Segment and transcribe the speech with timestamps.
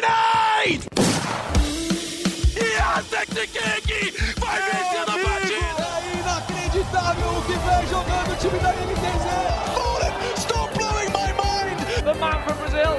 [0.00, 0.80] Grenade!
[2.56, 3.04] Yes,
[4.38, 5.84] Vai vencer a partida!
[5.96, 9.26] É inacreditável o que vem jogando o time da NTZ!
[10.40, 11.78] Stop blowing my mind!
[12.02, 12.96] The man from Brazil,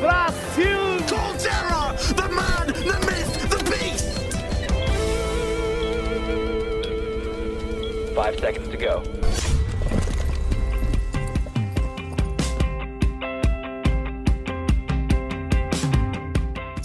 [0.00, 0.98] Brasil!
[1.08, 4.06] Colterra, the man, the myth, the beast!
[8.14, 9.17] Five seconds to go.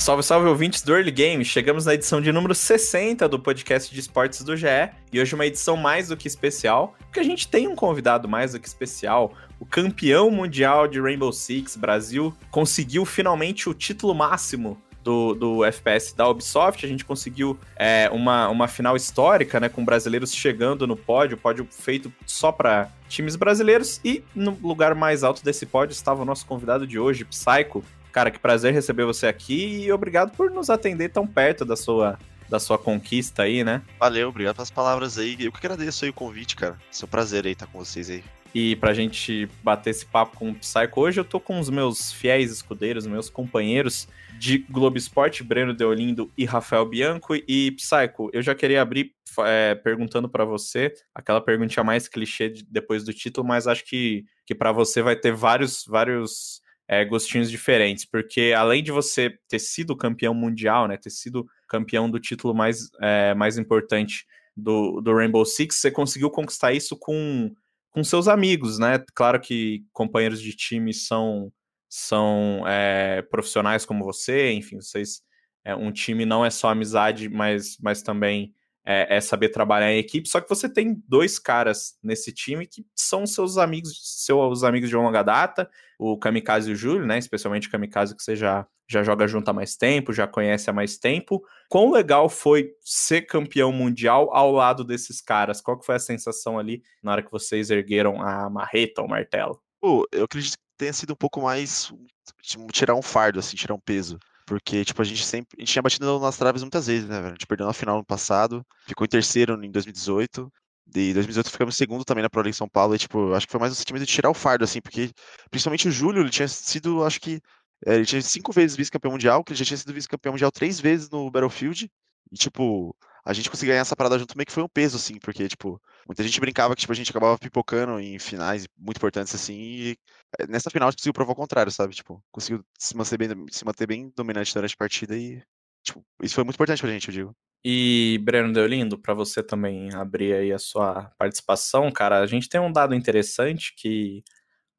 [0.04, 1.46] Salve, salve ouvintes do Early Game!
[1.46, 4.68] Chegamos na edição de número 60 do podcast de esportes do GE
[5.14, 8.52] e hoje uma edição mais do que especial, porque a gente tem um convidado mais
[8.52, 9.32] do que especial.
[9.62, 16.14] O campeão mundial de Rainbow Six Brasil conseguiu finalmente o título máximo do, do FPS
[16.14, 16.86] da Ubisoft.
[16.86, 19.70] A gente conseguiu é, uma, uma final histórica, né?
[19.70, 24.02] Com brasileiros chegando no pódio, pódio feito só para times brasileiros.
[24.04, 27.82] E no lugar mais alto desse pódio estava o nosso convidado de hoje, Psycho.
[28.14, 32.20] Cara, que prazer receber você aqui e obrigado por nos atender tão perto da sua,
[32.48, 33.82] da sua conquista aí, né?
[34.00, 35.36] Valeu, obrigado pelas palavras aí.
[35.40, 36.78] Eu que agradeço aí o convite, cara.
[36.78, 38.24] É um prazer aí estar com vocês aí.
[38.54, 42.14] E pra gente bater esse papo com o Psycho, hoje eu tô com os meus
[42.14, 44.08] fiéis escudeiros, meus companheiros
[44.38, 47.34] de Globo Esporte, Breno Deolindo e Rafael Bianco.
[47.48, 52.64] E Psycho, eu já queria abrir é, perguntando para você, aquela perguntinha mais clichê de,
[52.64, 56.62] depois do título, mas acho que, que para você vai ter vários, vários
[56.94, 62.10] é, gostinhos diferentes, porque além de você ter sido campeão mundial, né, ter sido campeão
[62.10, 67.52] do título mais, é, mais importante do, do Rainbow Six, você conseguiu conquistar isso com,
[67.90, 69.04] com seus amigos, né?
[69.16, 71.52] Claro que companheiros de time são,
[71.90, 75.24] são é, profissionais como você, enfim, vocês.
[75.66, 78.54] É, um time não é só amizade, mas, mas também
[78.86, 80.28] é, é, saber trabalhar em equipe.
[80.28, 84.96] Só que você tem dois caras nesse time que são seus amigos, seus amigos de
[84.96, 87.18] longa data, o Kamikaze e o Júlio, né?
[87.18, 90.74] Especialmente o Kamikaze, que você já, já joga junto há mais tempo, já conhece há
[90.74, 91.44] mais tempo.
[91.70, 95.62] Quão legal foi ser campeão mundial ao lado desses caras?
[95.62, 99.62] Qual que foi a sensação ali na hora que vocês ergueram a marreta, o martelo?
[99.80, 101.94] Pô, eu acredito que tenha sido um pouco mais
[102.42, 104.20] tipo, tirar um fardo, assim, tirar um peso.
[104.46, 105.58] Porque, tipo, a gente sempre.
[105.58, 107.28] A gente tinha batido nas traves muitas vezes, né, velho?
[107.30, 110.52] A gente perdeu na final no passado, ficou em terceiro em 2018.
[110.86, 112.96] De 2018 ficamos em segundo também na Pro League São Paulo.
[112.96, 115.12] E, tipo, acho que foi mais um sentimento de tirar o fardo, assim, porque
[115.50, 117.40] principalmente o Júlio, ele tinha sido, acho que.
[117.86, 120.80] É, ele tinha cinco vezes vice-campeão mundial, que ele já tinha sido vice-campeão mundial três
[120.80, 121.90] vezes no Battlefield.
[122.34, 125.20] E, tipo, a gente conseguir ganhar essa parada junto meio que foi um peso, assim,
[125.20, 129.34] porque, tipo, muita gente brincava que, tipo, a gente acabava pipocando em finais muito importantes,
[129.36, 129.98] assim, e
[130.40, 131.94] eh, nessa final a gente conseguiu provar o contrário, sabe?
[131.94, 135.42] Tipo, conseguiu se manter bem, se manter bem dominante durante a partida e,
[135.84, 137.36] tipo, isso foi muito importante pra gente, eu digo.
[137.64, 142.60] E, Breno Deolindo, para você também abrir aí a sua participação, cara, a gente tem
[142.60, 144.24] um dado interessante que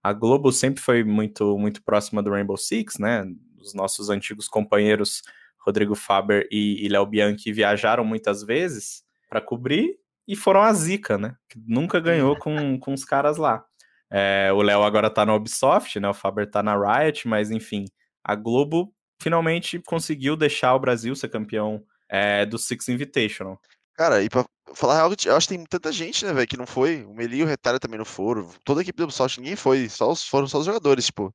[0.02, 3.24] a Globo sempre foi muito, muito próxima do Rainbow Six, né?
[3.58, 5.22] Os nossos antigos companheiros
[5.64, 11.16] Rodrigo Faber e, e Léo Bianchi viajaram muitas vezes para cobrir e foram a zica,
[11.16, 11.36] né?
[11.48, 13.64] Que nunca ganhou com, com os caras lá.
[14.10, 16.08] É, o Léo agora tá na Ubisoft, né?
[16.08, 17.84] O Faber tá na Riot, mas enfim,
[18.22, 23.60] a Globo finalmente conseguiu deixar o Brasil ser campeão é, do Six Invitational.
[23.94, 24.44] Cara, e pra
[24.74, 27.04] falar algo, eu acho que tem tanta gente, né, velho, que não foi.
[27.04, 28.50] O Meli e o Retalho também não foram.
[28.64, 29.88] Toda a equipe do Ubisoft, ninguém foi.
[29.88, 31.34] Só os, foram só os jogadores, tipo.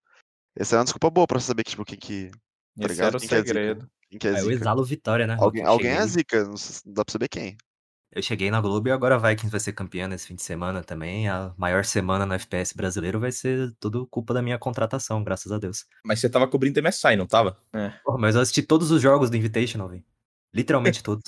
[0.56, 2.32] Essa é uma desculpa boa pra saber que, tipo, quem que.
[2.80, 3.90] Tá Esse era o quem segredo.
[4.10, 4.56] Quem que é Aí eu zica?
[4.56, 5.38] exalo vitória, né?
[5.40, 7.58] Alguém, alguém é cheguei- zica, não, s- não dá pra saber quem.
[8.12, 10.84] Eu cheguei na Globo e agora a Vikings vai ser campeã nesse fim de semana
[10.84, 11.30] também.
[11.30, 15.60] A maior semana no FPS brasileiro vai ser tudo culpa da minha contratação, graças a
[15.60, 15.86] Deus.
[16.04, 17.56] Mas você tava cobrindo MSI, não tava?
[18.04, 20.04] Porra, mas eu assisti todos os jogos do Invitational, velho.
[20.52, 21.24] Literalmente todos.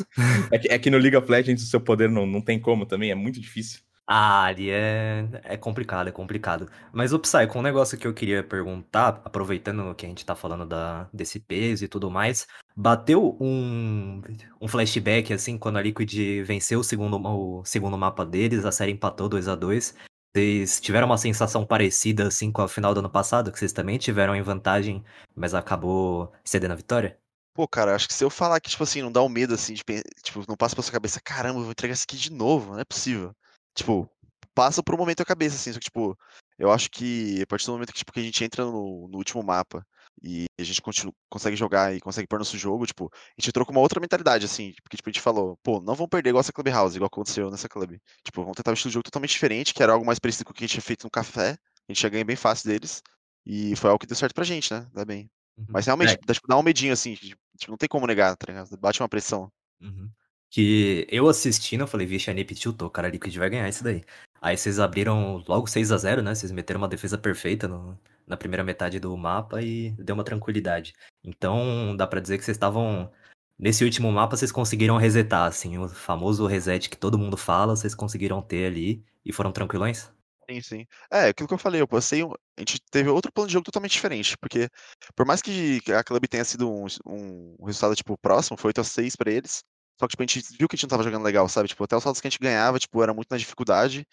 [0.51, 2.83] É que, é que no League of Legends o seu poder não, não tem como
[2.87, 3.81] também, é muito difícil.
[4.13, 6.69] Ali é, é complicado, é complicado.
[6.91, 10.65] Mas o Psycho, um negócio que eu queria perguntar, aproveitando que a gente tá falando
[10.65, 12.45] da, desse peso e tudo mais,
[12.75, 14.21] bateu um,
[14.59, 18.91] um flashback, assim, quando a Liquid venceu o segundo, o segundo mapa deles, a série
[18.91, 19.95] empatou 2 a 2
[20.35, 23.97] Vocês tiveram uma sensação parecida, assim, com a final do ano passado, que vocês também
[23.97, 27.17] tiveram em vantagem, mas acabou cedendo a vitória?
[27.53, 29.73] Pô, cara, acho que se eu falar que, tipo assim, não dá um medo, assim,
[29.73, 29.83] de,
[30.21, 32.79] tipo, não passa pela sua cabeça, caramba, eu vou entregar isso aqui de novo, não
[32.81, 33.33] é possível.
[33.75, 34.09] Tipo,
[34.53, 36.17] passa por um momento a cabeça, assim, só que, tipo,
[36.57, 39.17] eu acho que a partir do momento que, tipo, que a gente entra no, no
[39.17, 39.85] último mapa
[40.21, 43.65] e a gente continua, consegue jogar e consegue pôr nosso jogo, tipo, a gente entrou
[43.65, 46.41] com uma outra mentalidade, assim, porque, tipo, a gente falou, pô, não vamos perder igual
[46.41, 47.97] essa Clubhouse, igual aconteceu nessa club.
[48.23, 50.51] Tipo, vamos tentar um estilo de jogo totalmente diferente, que era algo mais parecido com
[50.51, 51.51] o que a gente tinha feito no café,
[51.87, 53.01] a gente já ganha bem fácil deles,
[53.45, 55.29] e foi algo que deu certo pra gente, né, dá bem.
[55.57, 55.65] Uhum.
[55.69, 58.45] Mas realmente, É, dá, tipo, dá um medinho, assim, tipo, não tem como negar, tá
[58.47, 58.77] ligado?
[58.77, 59.51] Bate uma pressão.
[59.81, 60.09] Uhum.
[60.51, 63.83] Que eu assistindo, eu falei, vixe, a Nip tiltou, cara, a Liquid vai ganhar isso
[63.83, 64.03] daí.
[64.41, 66.35] Aí vocês abriram logo 6 a 0 né?
[66.35, 70.93] Vocês meteram uma defesa perfeita no, na primeira metade do mapa e deu uma tranquilidade.
[71.23, 73.09] Então, dá pra dizer que vocês estavam.
[73.57, 77.95] Nesse último mapa, vocês conseguiram resetar, assim, o famoso reset que todo mundo fala, vocês
[77.95, 80.11] conseguiram ter ali e foram tranquilões?
[80.49, 80.87] Sim, sim.
[81.11, 82.23] É, aquilo que eu falei, eu passei.
[82.23, 84.67] A gente teve outro plano de jogo totalmente diferente, porque
[85.15, 89.31] por mais que a Club tenha sido um, um resultado, tipo, próximo, foi 8x6 pra
[89.31, 89.63] eles,
[90.01, 91.67] só que, tipo, a gente viu que a gente não tava jogando legal, sabe?
[91.69, 94.07] Tipo, até os saldos que a gente ganhava, tipo, era muito na dificuldade,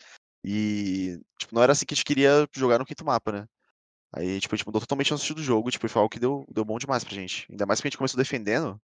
[0.44, 3.46] e, tipo, não era assim que a gente queria jogar no quinto mapa, né?
[4.14, 6.10] Aí, tipo, a gente mudou totalmente o nosso estilo do jogo, tipo, e foi algo
[6.10, 7.46] que deu, deu bom demais pra gente.
[7.50, 8.78] Ainda mais que a gente começou defendendo,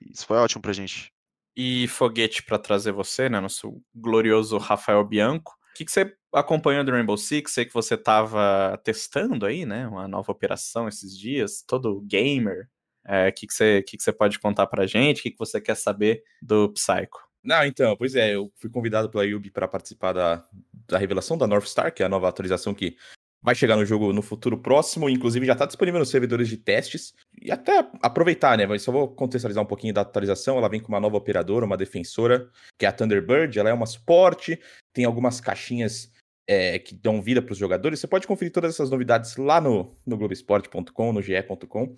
[0.00, 1.12] isso foi ótimo pra gente.
[1.56, 3.38] E foguete pra trazer você, né?
[3.38, 5.52] Nosso glorioso Rafael Bianco.
[5.52, 7.52] O que, que você acompanhou do Rainbow Six?
[7.52, 9.86] Sei que você tava testando aí, né?
[9.86, 12.68] Uma nova operação esses dias, todo gamer.
[13.06, 15.20] É, O que, que, você, que, que você pode contar pra gente?
[15.20, 17.28] O que, que você quer saber do Psycho?
[17.42, 20.44] Não, então, pois é, eu fui convidado pela Yubi para participar da,
[20.86, 22.96] da revelação da North Star, que é a nova atualização que
[23.42, 27.12] vai chegar no jogo no futuro próximo, inclusive já está disponível nos servidores de testes.
[27.42, 28.64] E até aproveitar, né?
[28.64, 30.56] Mas só vou contextualizar um pouquinho da atualização.
[30.56, 32.48] Ela vem com uma nova operadora, uma defensora,
[32.78, 33.58] que é a Thunderbird.
[33.58, 34.60] Ela é uma suporte,
[34.94, 36.12] tem algumas caixinhas
[36.46, 37.98] é, que dão vida para os jogadores.
[37.98, 41.96] Você pode conferir todas essas novidades lá no, no Globesport.com, no ge.com.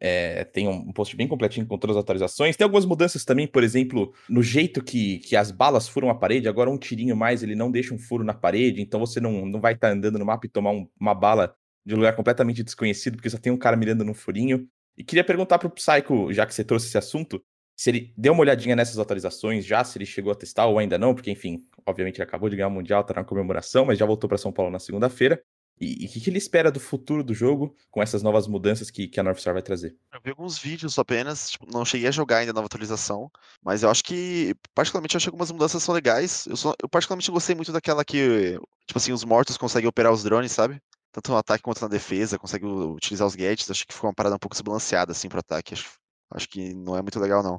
[0.00, 2.56] É, tem um, post bem completinho com todas as atualizações.
[2.56, 6.48] Tem algumas mudanças também, por exemplo, no jeito que, que as balas furam a parede.
[6.48, 9.60] Agora um tirinho mais, ele não deixa um furo na parede, então você não, não
[9.60, 11.54] vai estar andando no mapa e tomar um- uma bala
[11.84, 14.66] de um lugar completamente desconhecido, porque só tem um cara mirando num furinho.
[14.96, 17.42] E queria perguntar pro Psycho, já que você trouxe esse assunto,
[17.76, 20.98] se ele deu uma olhadinha nessas atualizações já, se ele chegou a testar ou ainda
[20.98, 24.04] não, porque, enfim, obviamente ele acabou de ganhar o Mundial, tá na comemoração, mas já
[24.04, 25.42] voltou para São Paulo na segunda-feira.
[25.80, 29.08] E o que, que ele espera do futuro do jogo com essas novas mudanças que,
[29.08, 29.96] que a North Star vai trazer?
[30.12, 33.30] Eu vi alguns vídeos apenas, tipo, não cheguei a jogar ainda a nova atualização,
[33.62, 36.46] mas eu acho que, particularmente, eu acho que algumas mudanças são legais.
[36.46, 40.22] Eu, só, eu particularmente gostei muito daquela que, tipo assim, os mortos conseguem operar os
[40.22, 40.82] drones, sabe?
[41.12, 43.70] Tanto no ataque quanto na defesa, conseguem u- utilizar os gadgets.
[43.70, 45.74] Acho que ficou uma parada um pouco desbalanceada, assim, pro ataque.
[45.74, 45.88] Acho,
[46.32, 47.58] acho que não é muito legal, não.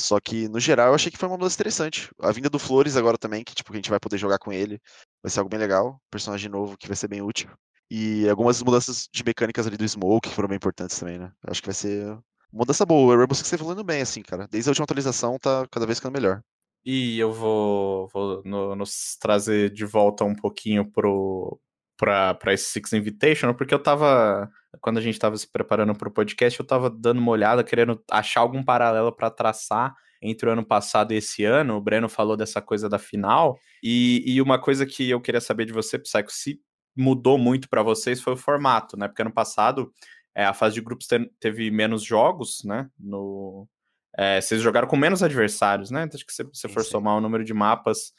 [0.00, 2.10] Só que, no geral, eu achei que foi uma mudança interessante.
[2.20, 4.52] A vinda do Flores agora também, que, tipo, que a gente vai poder jogar com
[4.52, 4.80] ele,
[5.22, 6.00] vai ser algo bem legal.
[6.10, 7.50] Personagem novo que vai ser bem útil.
[7.90, 11.32] E algumas mudanças de mecânicas ali do Smoke que foram bem importantes também, né?
[11.44, 12.20] Eu Acho que vai ser uma
[12.52, 13.14] mudança boa.
[13.14, 14.46] O Rainbow Six tá evoluindo bem, assim, cara.
[14.48, 16.42] Desde a última atualização tá cada vez ficando melhor.
[16.84, 21.60] E eu vou, vou no- nos trazer de volta um pouquinho pro,
[22.00, 24.50] pra esse Six Invitational, porque eu tava.
[24.80, 28.40] Quando a gente tava se preparando pro podcast, eu tava dando uma olhada, querendo achar
[28.40, 31.76] algum paralelo pra traçar entre o ano passado e esse ano.
[31.76, 33.58] O Breno falou dessa coisa da final.
[33.82, 36.60] E, e uma coisa que eu queria saber de você, Psycho, se
[36.96, 39.08] mudou muito pra vocês foi o formato, né?
[39.08, 39.92] Porque ano passado
[40.34, 42.88] é, a fase de grupos te- teve menos jogos, né?
[42.98, 43.68] No,
[44.16, 46.04] é, vocês jogaram com menos adversários, né?
[46.04, 46.90] Então, acho que se você for sim.
[46.90, 48.12] somar o número de mapas,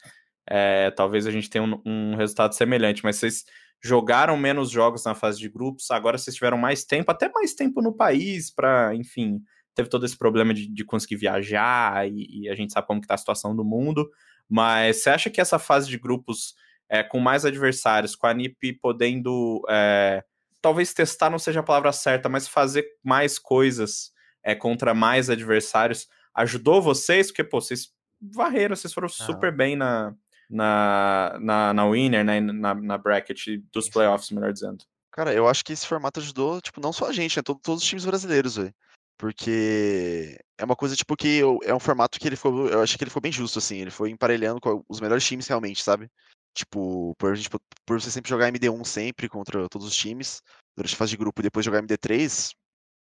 [0.48, 3.44] é, talvez a gente tenha um, um resultado semelhante, mas vocês
[3.82, 7.82] jogaram menos jogos na fase de grupos, agora vocês tiveram mais tempo, até mais tempo
[7.82, 9.42] no país, para, enfim,
[9.74, 13.08] teve todo esse problema de, de conseguir viajar, e, e a gente sabe como que
[13.08, 14.08] tá a situação do mundo,
[14.48, 16.54] mas você acha que essa fase de grupos,
[16.88, 20.22] é, com mais adversários, com a NiP podendo, é,
[20.60, 24.12] talvez testar não seja a palavra certa, mas fazer mais coisas
[24.44, 27.28] é, contra mais adversários, ajudou vocês?
[27.28, 27.88] Porque, pô, vocês
[28.20, 30.14] varreram, vocês foram super bem na,
[30.52, 34.84] na, na, na winner, né, na, na bracket dos playoffs, melhor dizendo.
[35.10, 37.42] Cara, eu acho que esse formato ajudou, tipo, não só a gente, né?
[37.42, 38.74] todo- todos os times brasileiros, velho.
[39.18, 42.68] Porque é uma coisa, tipo, que eu- é um formato que ele ficou.
[42.68, 43.76] Eu achei que ele ficou bem justo, assim.
[43.76, 46.08] Ele foi emparelhando com os melhores times realmente, sabe?
[46.54, 47.48] Tipo, por, gente,
[47.86, 50.42] por você sempre jogar MD1 sempre contra todos os times,
[50.76, 52.52] durante a fase de grupo e depois jogar MD3,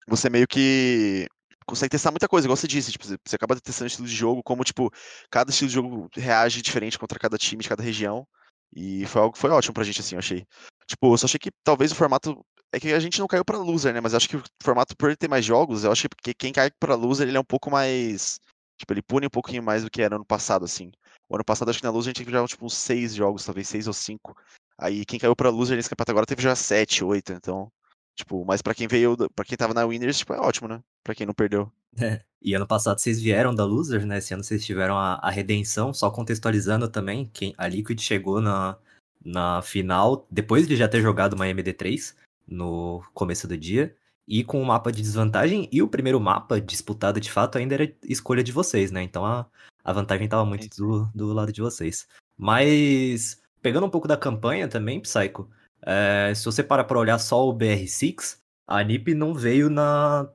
[0.07, 1.27] você meio que
[1.67, 4.63] consegue testar muita coisa, igual você disse, tipo, você- acaba testando estilo de jogo, como,
[4.63, 4.91] tipo,
[5.29, 8.27] cada estilo de jogo reage diferente contra cada time de cada região.
[8.75, 10.45] E foi algo que foi ótimo pra gente, assim, eu achei.
[10.88, 12.45] Tipo, eu só achei que talvez o formato.
[12.71, 14.01] É que a gente não caiu pra loser, né?
[14.01, 16.51] Mas eu acho que o formato, por ele ter mais jogos, eu acho que quem
[16.53, 18.39] cai pra loser, ele é um pouco mais.
[18.77, 20.91] Tipo, ele pune um pouquinho mais do que era ano passado, assim.
[21.29, 23.67] O ano passado, acho que na loser a gente já, tipo, uns seis jogos, talvez
[23.67, 24.36] seis ou cinco.
[24.77, 27.71] Aí quem caiu pra loser nesse campeonato agora teve já sete, oito, então.
[28.17, 30.81] Tipo, mas pra quem veio, pra quem tava na Winners, tipo, é ótimo, né?
[31.03, 31.71] Pra quem não perdeu.
[32.41, 34.17] E ano passado vocês vieram da Losers, né?
[34.19, 38.77] Esse ano vocês tiveram a, a redenção, só contextualizando também, quem, a Liquid chegou na,
[39.24, 42.15] na final, depois de já ter jogado uma MD3
[42.47, 43.95] no começo do dia,
[44.27, 47.93] e com um mapa de desvantagem, e o primeiro mapa disputado de fato ainda era
[48.03, 49.01] escolha de vocês, né?
[49.01, 49.45] Então a,
[49.83, 52.07] a vantagem estava muito do, do lado de vocês.
[52.38, 55.50] Mas, pegando um pouco da campanha também, Psycho,
[55.88, 60.29] é, se você parar pra olhar só o BR6, a NiP não veio na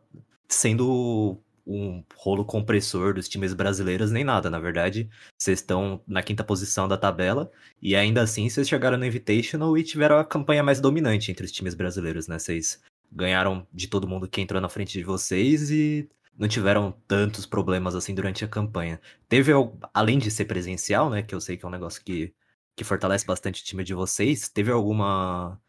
[0.49, 4.49] sendo um rolo compressor dos times brasileiros nem nada.
[4.49, 9.05] Na verdade, vocês estão na quinta posição da tabela e ainda assim vocês chegaram no
[9.05, 12.39] Invitational e tiveram a campanha mais dominante entre os times brasileiros, né?
[12.39, 12.81] Vocês
[13.11, 17.95] ganharam de todo mundo que entrou na frente de vocês e não tiveram tantos problemas
[17.95, 18.99] assim durante a campanha.
[19.29, 19.53] Teve,
[19.93, 22.33] além de ser presencial, né, que eu sei que é um negócio que,
[22.77, 25.61] que fortalece bastante o time de vocês, teve alguma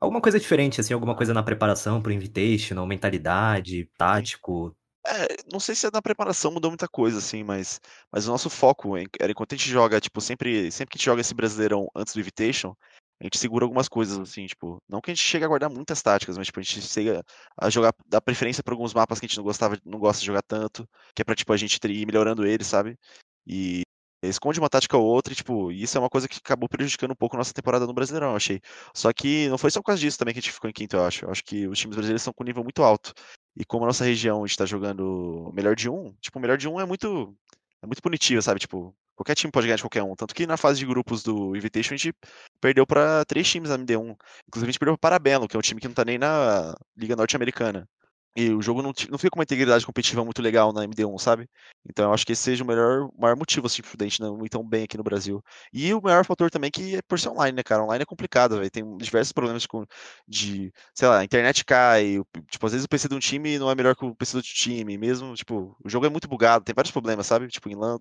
[0.00, 4.76] alguma coisa diferente, assim, alguma coisa na preparação pro Invitational, mentalidade, tático?
[5.06, 8.96] É, não sei se na preparação mudou muita coisa, assim, mas, mas o nosso foco
[8.96, 12.14] era enquanto a gente joga, tipo, sempre, sempre que a gente joga esse Brasileirão antes
[12.14, 12.74] do Invitation,
[13.20, 16.02] a gente segura algumas coisas, assim, tipo, não que a gente chegue a guardar muitas
[16.02, 17.22] táticas, mas, tipo, a gente chega
[17.56, 20.26] a jogar, dar preferência para alguns mapas que a gente não gostava, não gosta de
[20.26, 22.98] jogar tanto, que é pra, tipo, a gente ir melhorando eles, sabe?
[23.46, 23.82] E
[24.28, 27.16] esconde uma tática ou outra, e, tipo, isso é uma coisa que acabou prejudicando um
[27.16, 28.60] pouco nossa temporada no Brasileirão, eu achei.
[28.94, 30.96] Só que não foi só por causa disso também que a gente ficou em quinto,
[30.96, 31.24] eu acho.
[31.24, 33.12] Eu acho que os times brasileiros estão com um nível muito alto.
[33.56, 36.86] E como a nossa região está jogando melhor de um, tipo, melhor de um é
[36.86, 37.36] muito
[37.82, 38.60] é muito punitivo, sabe?
[38.60, 40.14] Tipo, qualquer time pode ganhar de qualquer um.
[40.14, 42.14] Tanto que na fase de grupos do Invitation a gente
[42.60, 44.16] perdeu para três times na MD1.
[44.48, 46.74] Inclusive a gente perdeu para Parabellum, que é um time que não tá nem na
[46.96, 47.88] Liga Norte-Americana.
[48.34, 51.46] E o jogo não, não fica com uma integridade competitiva muito legal na MD1, sabe?
[51.88, 54.48] Então eu acho que esse seja o melhor, maior motivo, assim, pro gente não ir
[54.48, 55.42] tão bem aqui no Brasil.
[55.72, 57.82] E o maior fator também que é por ser online, né, cara?
[57.82, 58.70] Online é complicado, velho.
[58.70, 59.84] Tem diversos problemas com,
[60.26, 62.18] de, sei lá, a internet cai,
[62.50, 64.36] tipo, às vezes o PC de um time não é melhor que o PC do
[64.38, 67.48] outro time, mesmo, tipo, o jogo é muito bugado, tem vários problemas, sabe?
[67.48, 67.98] Tipo, em LAN,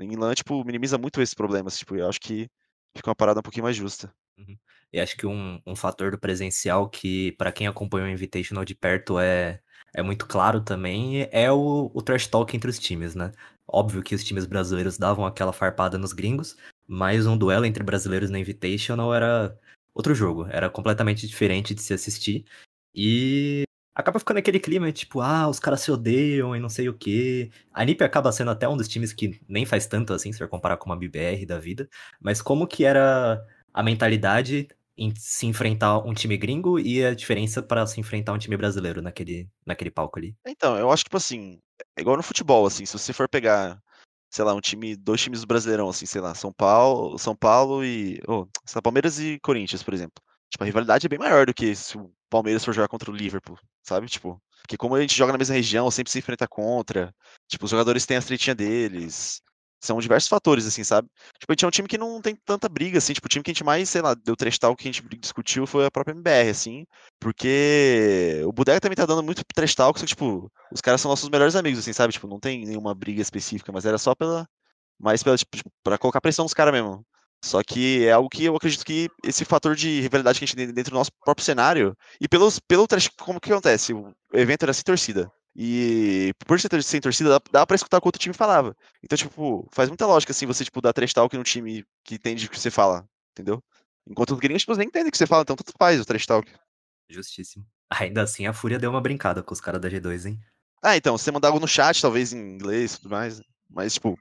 [0.00, 2.48] em LAN, tipo, minimiza muito esses problemas, tipo, eu acho que
[2.96, 4.12] fica uma parada um pouquinho mais justa.
[4.36, 4.56] Uhum.
[4.92, 8.74] E acho que um, um fator do presencial que, para quem acompanha o Invitational de
[8.74, 9.60] perto, é
[9.94, 13.32] é muito claro também, é o, o trash talk entre os times, né?
[13.66, 18.30] Óbvio que os times brasileiros davam aquela farpada nos gringos, mas um duelo entre brasileiros
[18.30, 19.58] na Invitational era
[19.94, 22.44] outro jogo, era completamente diferente de se assistir.
[22.94, 23.64] E
[23.94, 27.50] acaba ficando aquele clima, tipo, ah, os caras se odeiam e não sei o quê.
[27.72, 30.48] A NiP acaba sendo até um dos times que nem faz tanto assim, se for
[30.48, 31.88] comparar com uma BBR da vida.
[32.20, 34.68] Mas como que era a mentalidade
[34.98, 39.00] em se enfrentar um time gringo e a diferença para se enfrentar um time brasileiro
[39.00, 40.36] naquele, naquele palco ali.
[40.46, 41.60] Então, eu acho que, tipo assim,
[41.96, 43.80] é igual no futebol, assim, se você for pegar,
[44.28, 47.84] sei lá, um time, dois times do Brasileirão, assim, sei lá, São Paulo, São Paulo
[47.84, 48.20] e.
[48.26, 50.22] Oh, lá, Palmeiras e Corinthians, por exemplo.
[50.50, 53.14] Tipo, a rivalidade é bem maior do que se o Palmeiras for jogar contra o
[53.14, 54.08] Liverpool, sabe?
[54.08, 57.14] Tipo, porque como a gente joga na mesma região, sempre se enfrenta contra.
[57.46, 59.42] Tipo, os jogadores têm as tretinhas deles.
[59.80, 61.08] São diversos fatores, assim, sabe?
[61.38, 63.12] Tipo, a gente é um time que não tem tanta briga, assim.
[63.12, 65.02] Tipo, o time que a gente mais, sei lá, deu trash talk que a gente
[65.18, 66.84] discutiu foi a própria MBR, assim.
[67.20, 71.10] Porque o Bodega também tá dando muito trash talk, só que, tipo, os caras são
[71.10, 72.12] nossos melhores amigos, assim, sabe?
[72.12, 74.48] Tipo, não tem nenhuma briga específica, mas era só pela.
[74.98, 77.04] Mais pela, tipo, pra colocar pressão nos caras mesmo.
[77.44, 80.56] Só que é algo que eu acredito que esse fator de rivalidade que a gente
[80.56, 81.96] tem dentro do nosso próprio cenário.
[82.20, 83.92] E pelos, pelo trash, como que acontece?
[83.92, 85.30] O evento era sem torcida.
[85.60, 88.76] E por ser sem torcida, dá, dá pra escutar o que o outro time falava.
[89.02, 92.46] Então, tipo, faz muita lógica, assim, você, tipo, dar trash talk num time que entende
[92.46, 93.60] o que você fala, entendeu?
[94.08, 96.26] Enquanto os gringos, tipo, nem entendem o que você fala, então tudo faz o trash
[96.26, 96.48] talk.
[97.10, 97.66] Justíssimo.
[97.90, 100.40] Ainda assim, a Fúria deu uma brincada com os caras da G2, hein?
[100.80, 103.42] Ah, então, você mandar algo no chat, talvez em inglês e tudo mais.
[103.68, 104.16] Mas, tipo,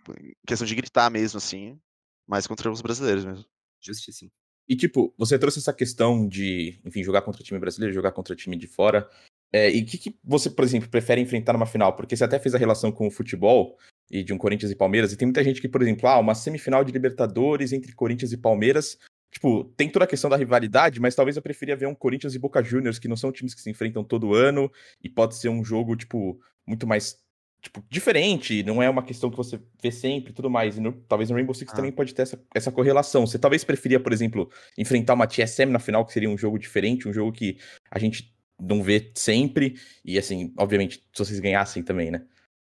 [0.48, 1.80] questão de gritar mesmo, assim,
[2.26, 3.46] mais contra os brasileiros mesmo.
[3.80, 4.32] Justíssimo.
[4.68, 8.34] E, tipo, você trouxe essa questão de, enfim, jogar contra o time brasileiro, jogar contra
[8.34, 9.08] o time de fora.
[9.52, 11.96] É, e o que, que, você, por exemplo, prefere enfrentar numa final?
[11.96, 13.78] Porque você até fez a relação com o futebol
[14.12, 16.36] e de um Corinthians e Palmeiras, e tem muita gente que, por exemplo, ah, uma
[16.36, 18.98] semifinal de Libertadores entre Corinthians e Palmeiras.
[19.32, 22.40] Tipo, tem toda a questão da rivalidade, mas talvez eu preferia ver um Corinthians e
[22.40, 24.72] Boca Juniors, que não são times que se enfrentam todo ano,
[25.04, 27.18] e pode ser um jogo, tipo, muito mais
[27.62, 30.78] tipo, diferente, não é uma questão que você vê sempre e tudo mais.
[30.78, 31.76] E no, talvez no Rainbow Six ah.
[31.76, 33.26] também pode ter essa, essa correlação.
[33.26, 37.08] Você talvez preferia, por exemplo, enfrentar uma TSM na final, que seria um jogo diferente,
[37.08, 37.58] um jogo que
[37.92, 39.80] a gente não vê sempre.
[40.04, 42.26] E assim, obviamente, se vocês ganhassem também, né?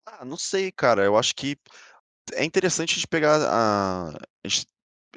[0.06, 1.04] Ah, não sei, cara.
[1.04, 1.56] Eu acho que
[2.34, 4.18] é interessante de pegar a.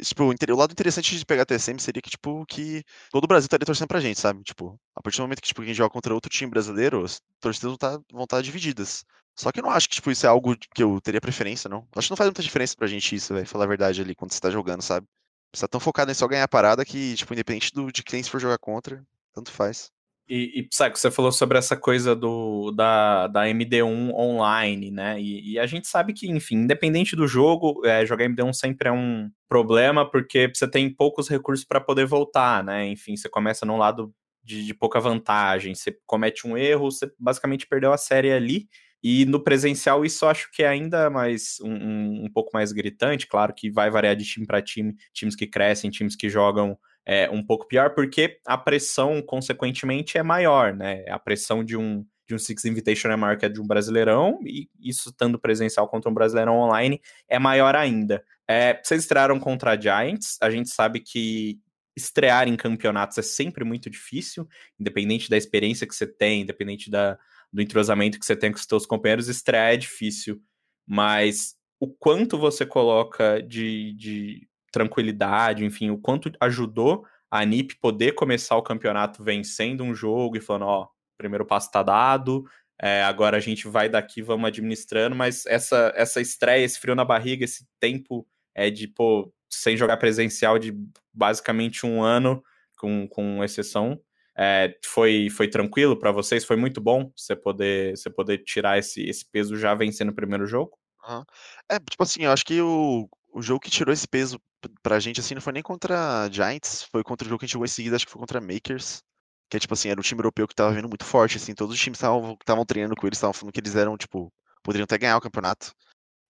[0.01, 3.45] tipo, o lado interessante de pegar a TSM seria que, tipo, que todo o Brasil
[3.45, 4.43] estaria torcendo pra gente, sabe?
[4.43, 7.21] Tipo, a partir do momento que tipo, a gente joga contra outro time brasileiro, as
[7.39, 9.05] torcidas vão estar, tá, vão estar tá divididas.
[9.37, 11.87] Só que eu não acho que, tipo, isso é algo que eu teria preferência, não.
[11.95, 14.31] Acho que não faz muita diferença pra gente isso, velho, falar a verdade ali, quando
[14.31, 15.05] você tá jogando, sabe?
[15.53, 18.23] Você tá tão focado em só ganhar a parada que, tipo, independente do, de quem
[18.23, 19.91] se for jogar contra, tanto faz.
[20.27, 25.21] E, e Psycho, você falou sobre essa coisa do, da, da MD1 online, né?
[25.21, 28.91] E, e a gente sabe que, enfim, independente do jogo, é, jogar MD1 sempre é
[28.91, 32.87] um problema, porque você tem poucos recursos para poder voltar, né?
[32.87, 34.11] Enfim, você começa num lado
[34.43, 38.67] de, de, pouca vantagem, você comete um erro, você basicamente perdeu a série ali.
[39.03, 43.27] E no presencial, isso acho que é ainda mais um, um, um pouco mais gritante.
[43.27, 47.29] Claro que vai variar de time para time, times que crescem, times que jogam é
[47.29, 51.05] um pouco pior, porque a pressão, consequentemente, é maior, né?
[51.07, 54.39] A pressão de um de um Six Invitation é maior que a de um Brasileirão,
[54.43, 58.23] e isso estando presencial contra um Brasileirão online é maior ainda.
[58.47, 61.59] É, vocês estrearam contra a Giants, a gente sabe que
[61.95, 64.47] estrear em campeonatos é sempre muito difícil,
[64.79, 67.17] independente da experiência que você tem, independente da,
[67.53, 70.41] do entrosamento que você tem com os seus companheiros, estrear é difícil.
[70.85, 78.11] Mas o quanto você coloca de, de tranquilidade, enfim, o quanto ajudou a NIP poder
[78.11, 82.43] começar o campeonato vencendo um jogo e falando, ó, primeiro passo tá dado,
[82.81, 87.05] é, agora a gente vai daqui, vamos administrando, mas essa, essa estreia, esse frio na
[87.05, 90.77] barriga, esse tempo é de, pô, sem jogar presencial de
[91.13, 92.43] basicamente um ano,
[92.77, 93.97] com, com exceção,
[94.37, 96.43] é, foi, foi tranquilo para vocês?
[96.43, 100.45] Foi muito bom você poder, você poder tirar esse, esse peso já vencendo o primeiro
[100.45, 100.77] jogo?
[101.07, 101.23] Uhum.
[101.71, 104.39] É, tipo assim, eu acho que o, o jogo que tirou esse peso
[104.83, 107.53] pra gente, assim, não foi nem contra Giants, foi contra o jogo que a gente
[107.53, 109.01] jogou em seguida, acho que foi contra Makers.
[109.49, 111.75] Que é tipo assim, era um time europeu que tava vindo muito forte, assim, todos
[111.75, 114.31] os times estavam treinando com eles, estavam falando que eles eram, tipo,
[114.63, 115.71] poderiam até ganhar o campeonato.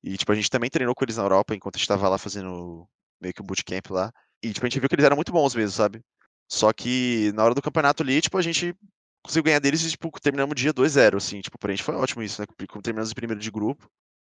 [0.04, 2.18] E, tipo, a gente também treinou com eles na Europa, enquanto a gente tava lá
[2.18, 2.88] fazendo
[3.22, 4.12] meio que o um bootcamp lá.
[4.44, 6.01] E, tipo, a gente viu que eles eram muito bons mesmo, sabe?
[6.51, 8.75] Só que na hora do campeonato ali, tipo, a gente
[9.24, 12.22] conseguiu ganhar deles e, tipo, terminamos o dia 2-0, assim, tipo, pra gente foi ótimo
[12.22, 12.48] isso, né?
[12.84, 13.89] Terminamos o primeiro de grupo.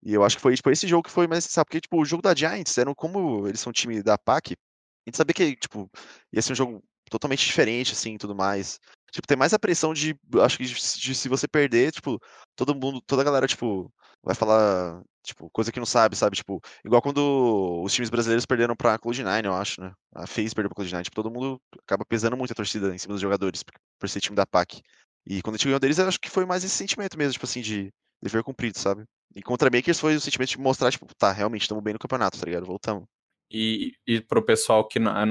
[0.04, 2.06] E eu acho que foi, tipo, esse jogo que foi mais sabe Porque, tipo, o
[2.06, 5.90] jogo da Giants, eram como eles são time da PAC, a gente sabia que, tipo,
[6.34, 8.80] ia ser um jogo totalmente diferente, assim, tudo mais.
[9.12, 12.20] Tipo, tem mais a pressão de, acho que de, de, se você perder, tipo,
[12.56, 13.92] todo mundo, toda a galera, tipo,
[14.24, 16.36] vai falar, tipo, coisa que não sabe, sabe?
[16.36, 19.94] Tipo, igual quando os times brasileiros perderam pra Cloud9, eu acho, né?
[20.14, 23.14] A FaZe perdeu pra Cloud9, tipo, todo mundo acaba pesando muito a torcida em cima
[23.14, 24.82] dos jogadores, por, por ser time da PAC.
[25.26, 27.46] E quando a gente ganhou deles, eu acho que foi mais esse sentimento mesmo, tipo
[27.46, 27.90] assim, de
[28.22, 29.06] dever cumprido, sabe?
[29.38, 32.40] E contra Makers foi o sentimento de mostrar, tipo, tá, realmente estamos bem no campeonato,
[32.40, 32.66] tá ligado?
[32.66, 33.04] Voltamos.
[33.52, 35.28] E, e pro pessoal que não,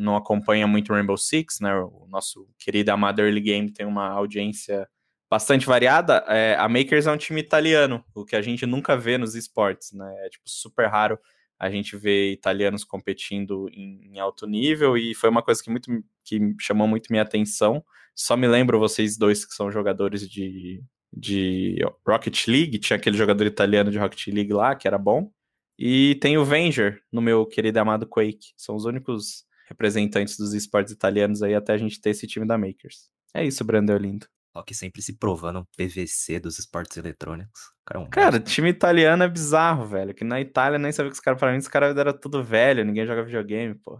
[0.00, 1.72] não acompanha muito Rainbow Six, né?
[1.72, 4.88] O nosso querido amado Early Game tem uma audiência
[5.30, 6.24] bastante variada.
[6.26, 9.92] É, a Makers é um time italiano, o que a gente nunca vê nos esportes,
[9.92, 10.12] né?
[10.26, 11.16] É tipo super raro
[11.60, 15.88] a gente ver italianos competindo em, em, alto nível e foi uma coisa que muito
[16.24, 17.84] que chamou muito minha atenção.
[18.16, 23.46] Só me lembro vocês dois que são jogadores de de Rocket League, tinha aquele jogador
[23.46, 25.30] italiano de Rocket League lá, que era bom.
[25.78, 28.52] E tem o Venger, no meu querido amado Quake.
[28.56, 32.58] São os únicos representantes dos esportes italianos aí até a gente ter esse time da
[32.58, 33.10] Makers.
[33.34, 34.26] É isso, Brandon lindo.
[34.54, 37.72] Rock sempre se provando PVC dos esportes eletrônicos.
[37.86, 40.14] Cara, é um cara time italiano é bizarro, velho.
[40.14, 42.84] Que na Itália nem sabia que os caras, pra mim, os caras eram tudo velho,
[42.84, 43.98] ninguém joga videogame, pô.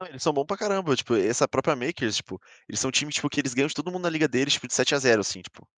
[0.00, 3.12] Não, eles são bons pra caramba, tipo, essa própria Makers, tipo, eles são um time,
[3.12, 5.20] tipo, que eles ganham de todo mundo na liga deles, tipo, de 7 a 0
[5.20, 5.68] assim, tipo.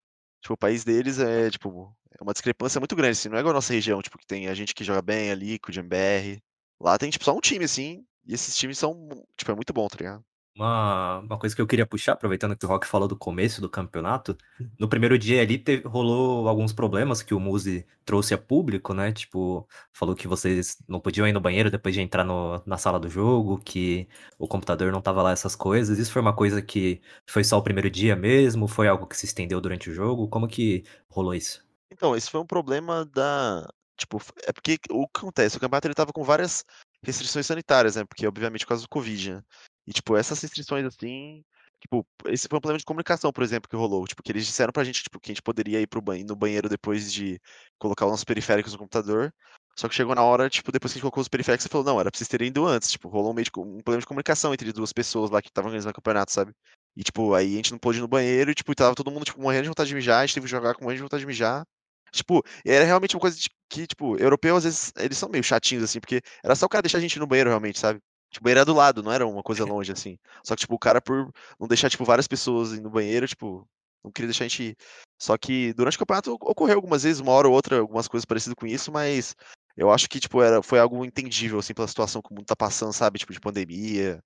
[0.42, 3.52] Tipo, o país deles é, tipo, é uma discrepância muito grande, assim, não é igual
[3.52, 6.42] a nossa região, tipo, que tem a gente que joga bem ali, com o MBR.
[6.80, 9.86] Lá tem, tipo, só um time, assim, e esses times são, tipo, é muito bom,
[9.88, 10.24] tá ligado?
[10.54, 13.70] Uma, uma coisa que eu queria puxar, aproveitando que o Rock falou do começo do
[13.70, 14.36] campeonato,
[14.78, 19.12] no primeiro dia ali rolou alguns problemas que o Muzi trouxe a público, né?
[19.12, 23.00] Tipo, falou que vocês não podiam ir no banheiro depois de entrar no, na sala
[23.00, 24.06] do jogo, que
[24.38, 25.98] o computador não tava lá, essas coisas.
[25.98, 28.68] Isso foi uma coisa que foi só o primeiro dia mesmo?
[28.68, 30.28] Foi algo que se estendeu durante o jogo?
[30.28, 31.64] Como que rolou isso?
[31.90, 33.66] Então, esse foi um problema da.
[33.96, 35.56] Tipo, é porque o que acontece?
[35.56, 36.64] O campeonato ele tava com várias
[37.02, 38.04] restrições sanitárias, né?
[38.04, 39.42] Porque, obviamente, por causa do Covid, né?
[39.86, 41.42] E, tipo, essas restrições, assim,
[41.80, 44.06] tipo, esse foi um problema de comunicação, por exemplo, que rolou.
[44.06, 46.36] Tipo, que eles disseram pra gente, tipo, que a gente poderia ir pro banho, no
[46.36, 47.40] banheiro depois de
[47.78, 49.32] colocar os nossos periféricos no computador.
[49.76, 51.84] Só que chegou na hora, tipo, depois que a gente colocou os periféricos, você falou,
[51.86, 52.90] não, era pra vocês terem ido antes.
[52.92, 55.68] Tipo, rolou um, meio de, um problema de comunicação entre duas pessoas lá que estavam
[55.68, 56.52] organizando o campeonato, sabe?
[56.96, 59.24] E, tipo, aí a gente não pôde ir no banheiro e, tipo, tava todo mundo,
[59.24, 61.20] tipo, morrendo de vontade de mijar, a gente teve que jogar com morrendo de vontade
[61.22, 61.64] de mijar.
[62.12, 65.84] Tipo, era realmente uma coisa de, que, tipo, europeu, às vezes, eles são meio chatinhos,
[65.84, 68.00] assim, porque era só o cara deixar a gente no banheiro, realmente, sabe?
[68.32, 70.18] Tipo, era do lado, não era uma coisa longe, assim.
[70.42, 73.68] Só que, tipo, o cara, por não deixar, tipo, várias pessoas no banheiro, tipo,
[74.02, 74.76] não queria deixar a gente ir.
[75.20, 78.54] Só que durante o campeonato ocorreu algumas vezes, uma hora ou outra, algumas coisas parecidas
[78.54, 79.36] com isso, mas
[79.76, 82.56] eu acho que, tipo, era, foi algo entendível, assim, pela situação que o mundo tá
[82.56, 83.18] passando, sabe?
[83.18, 84.22] Tipo, de pandemia,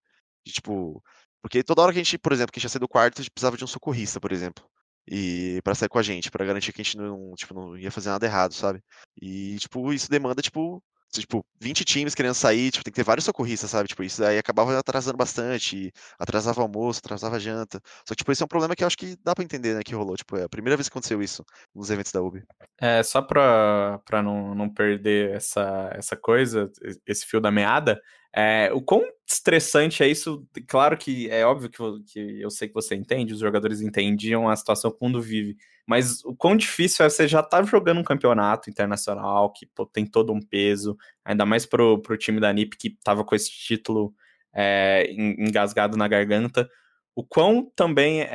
[0.46, 1.02] de, tipo...
[1.42, 3.20] Porque toda hora que a gente, por exemplo, que a gente ia sair do quarto,
[3.20, 4.64] a gente precisava de um socorrista, por exemplo.
[5.08, 7.90] E para sair com a gente, para garantir que a gente não, tipo, não ia
[7.90, 8.82] fazer nada errado, sabe?
[9.20, 10.82] E, tipo, isso demanda, tipo,
[11.20, 13.88] tipo, 20 times querendo sair, tipo, tem que ter vários socorristas, sabe?
[13.88, 17.80] Tipo, isso aí acabava atrasando bastante, atrasava almoço, atrasava janta.
[18.06, 19.82] Só que, tipo, esse é um problema que eu acho que dá pra entender, né,
[19.82, 20.16] que rolou.
[20.16, 22.42] Tipo, é a primeira vez que aconteceu isso nos eventos da UB.
[22.80, 26.70] É, só pra, pra não, não perder essa, essa coisa,
[27.06, 28.00] esse fio da meada,
[28.34, 30.46] é, o quão estressante é isso?
[30.68, 34.54] Claro que é óbvio que, que eu sei que você entende, os jogadores entendiam a
[34.54, 38.00] situação que o mundo vive, mas o quão difícil é você já estar tá jogando
[38.00, 42.52] um campeonato internacional que pô, tem todo um peso, ainda mais pro, pro time da
[42.52, 44.12] NIP que tava com esse título
[44.54, 46.68] é, engasgado na garganta.
[47.14, 48.28] o quão também é,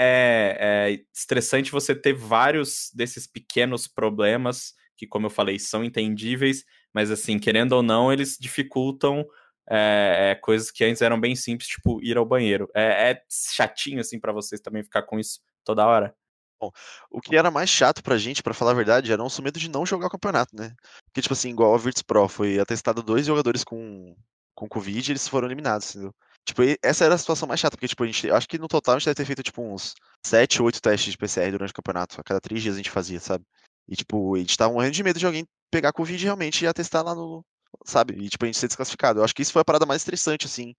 [0.60, 7.12] é estressante você ter vários desses pequenos problemas que, como eu falei, são entendíveis, mas
[7.12, 9.26] assim, querendo ou não, eles dificultam
[9.70, 12.70] é, é, coisas que antes eram bem simples, tipo ir ao banheiro.
[12.76, 16.16] É, é chatinho assim para vocês também ficar com isso toda hora.
[16.62, 16.72] Bom,
[17.10, 19.60] o que era mais chato pra gente, pra falar a verdade, era o nosso medo
[19.60, 20.76] de não jogar o campeonato, né?
[21.06, 24.16] Porque, tipo assim, igual a Virtus Pro, foi atestado dois jogadores com,
[24.54, 26.14] com Covid e eles foram eliminados, entendeu?
[26.46, 28.96] Tipo, essa era a situação mais chata, porque, tipo, a gente, acho que no total
[28.96, 29.96] a gente deve ter feito, tipo, uns
[30.26, 32.20] 7, 8 testes de PCR durante o campeonato.
[32.20, 33.44] A cada 3 dias a gente fazia, sabe?
[33.88, 37.04] E, tipo, a gente tava morrendo de medo de alguém pegar Covid realmente e atestar
[37.04, 37.44] lá no,
[37.86, 38.14] sabe?
[38.16, 39.20] E, tipo, a gente ser desclassificado.
[39.20, 40.76] Eu acho que isso foi a parada mais estressante, assim,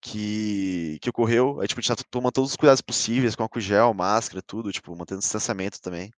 [0.00, 1.60] que, que ocorreu.
[1.60, 4.72] Aí, tipo, a gente tá tomando todos os cuidados possíveis, com álcool gel, máscara, tudo,
[4.72, 6.10] tipo, mantendo distanciamento também.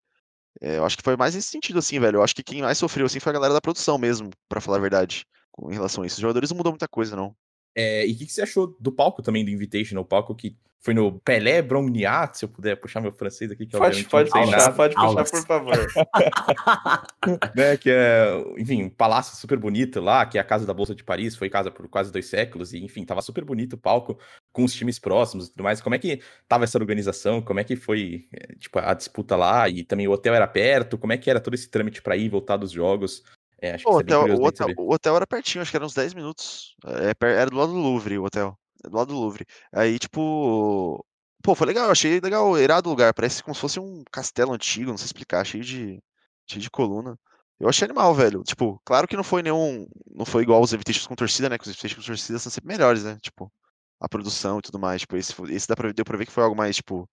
[0.61, 2.19] É, eu acho que foi mais nesse sentido, assim, velho.
[2.19, 4.79] Eu acho que quem mais sofreu, assim, foi a galera da produção mesmo, para falar
[4.79, 6.17] a verdade, com relação a isso.
[6.17, 7.35] Os jogadores não mudou muita coisa, não.
[7.81, 10.01] É, e o que, que, você achou do palco também, do Invitation?
[10.01, 13.67] O palco que foi no Pelé Bromniat, se eu puder puxar meu francês aqui.
[13.67, 15.87] Que pode, pode puxar, pode puxar, por favor.
[17.55, 20.93] né, que é, enfim, um palácio super bonito lá, que é a casa da Bolsa
[20.93, 24.19] de Paris, foi casa por quase dois séculos, e enfim, tava super bonito o palco,
[24.53, 25.81] com os times próximos e tudo mais.
[25.81, 27.41] Como é que tava essa organização?
[27.41, 29.69] Como é que foi, eh, tipo, a disputa lá?
[29.69, 30.99] E também o hotel era perto?
[30.99, 33.23] Como é que era todo esse trâmite para ir e voltar dos jogos?
[33.61, 36.14] É, acho o, hotel, o, hotel, o hotel era pertinho, acho que era uns 10
[36.14, 36.77] minutos.
[36.87, 38.57] É, era do lado do Louvre o hotel.
[38.85, 39.44] Do lado do Louvre.
[39.73, 41.05] Aí, tipo.
[41.42, 43.12] Pô, foi legal, achei legal, irado o lugar.
[43.14, 46.01] Parece como se fosse um castelo antigo, não sei explicar, cheio de,
[46.47, 47.18] cheio de coluna.
[47.59, 48.42] Eu achei animal, velho.
[48.44, 49.87] Tipo, claro que não foi nenhum.
[50.14, 51.59] Não foi igual os Invitations com torcida, né?
[51.59, 53.18] Que os Invitations com torcida são sempre melhores, né?
[53.21, 53.53] Tipo,
[54.01, 55.01] a produção e tudo mais.
[55.01, 57.09] Tipo, esse, esse dá pra, deu pra ver que foi algo mais, tipo,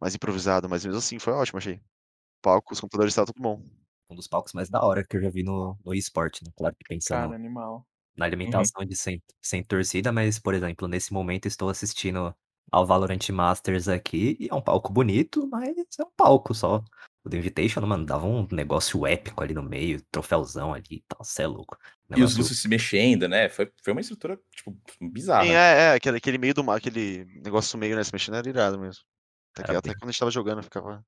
[0.00, 1.80] mais improvisado, mas mesmo assim foi ótimo, achei.
[2.42, 5.30] Palco, os computadores estavam tudo bom um dos palcos mais da hora que eu já
[5.30, 6.50] vi no, no esporte, né?
[6.56, 7.86] Claro que pensando Cara, animal.
[8.16, 8.26] na uhum.
[8.26, 8.88] alimentação uhum.
[8.88, 12.34] de sem, sem torcida, mas, por exemplo, nesse momento estou assistindo
[12.70, 16.82] ao Valorant Masters aqui, e é um palco bonito, mas é um palco só.
[17.24, 21.22] O The Invitation, mano, dava um negócio épico ali no meio, troféuzão ali e tal,
[21.22, 21.76] cê é louco.
[22.16, 23.48] E os luzes se mexendo, né?
[23.48, 25.44] Foi, foi uma estrutura, tipo, bizarra.
[25.44, 28.48] Sim, é, é, aquele, aquele meio do mar, aquele negócio meio, né, se mexendo era
[28.48, 29.04] irado mesmo.
[29.54, 29.98] Até, que, até bem...
[29.98, 31.04] quando a gente tava jogando, ficava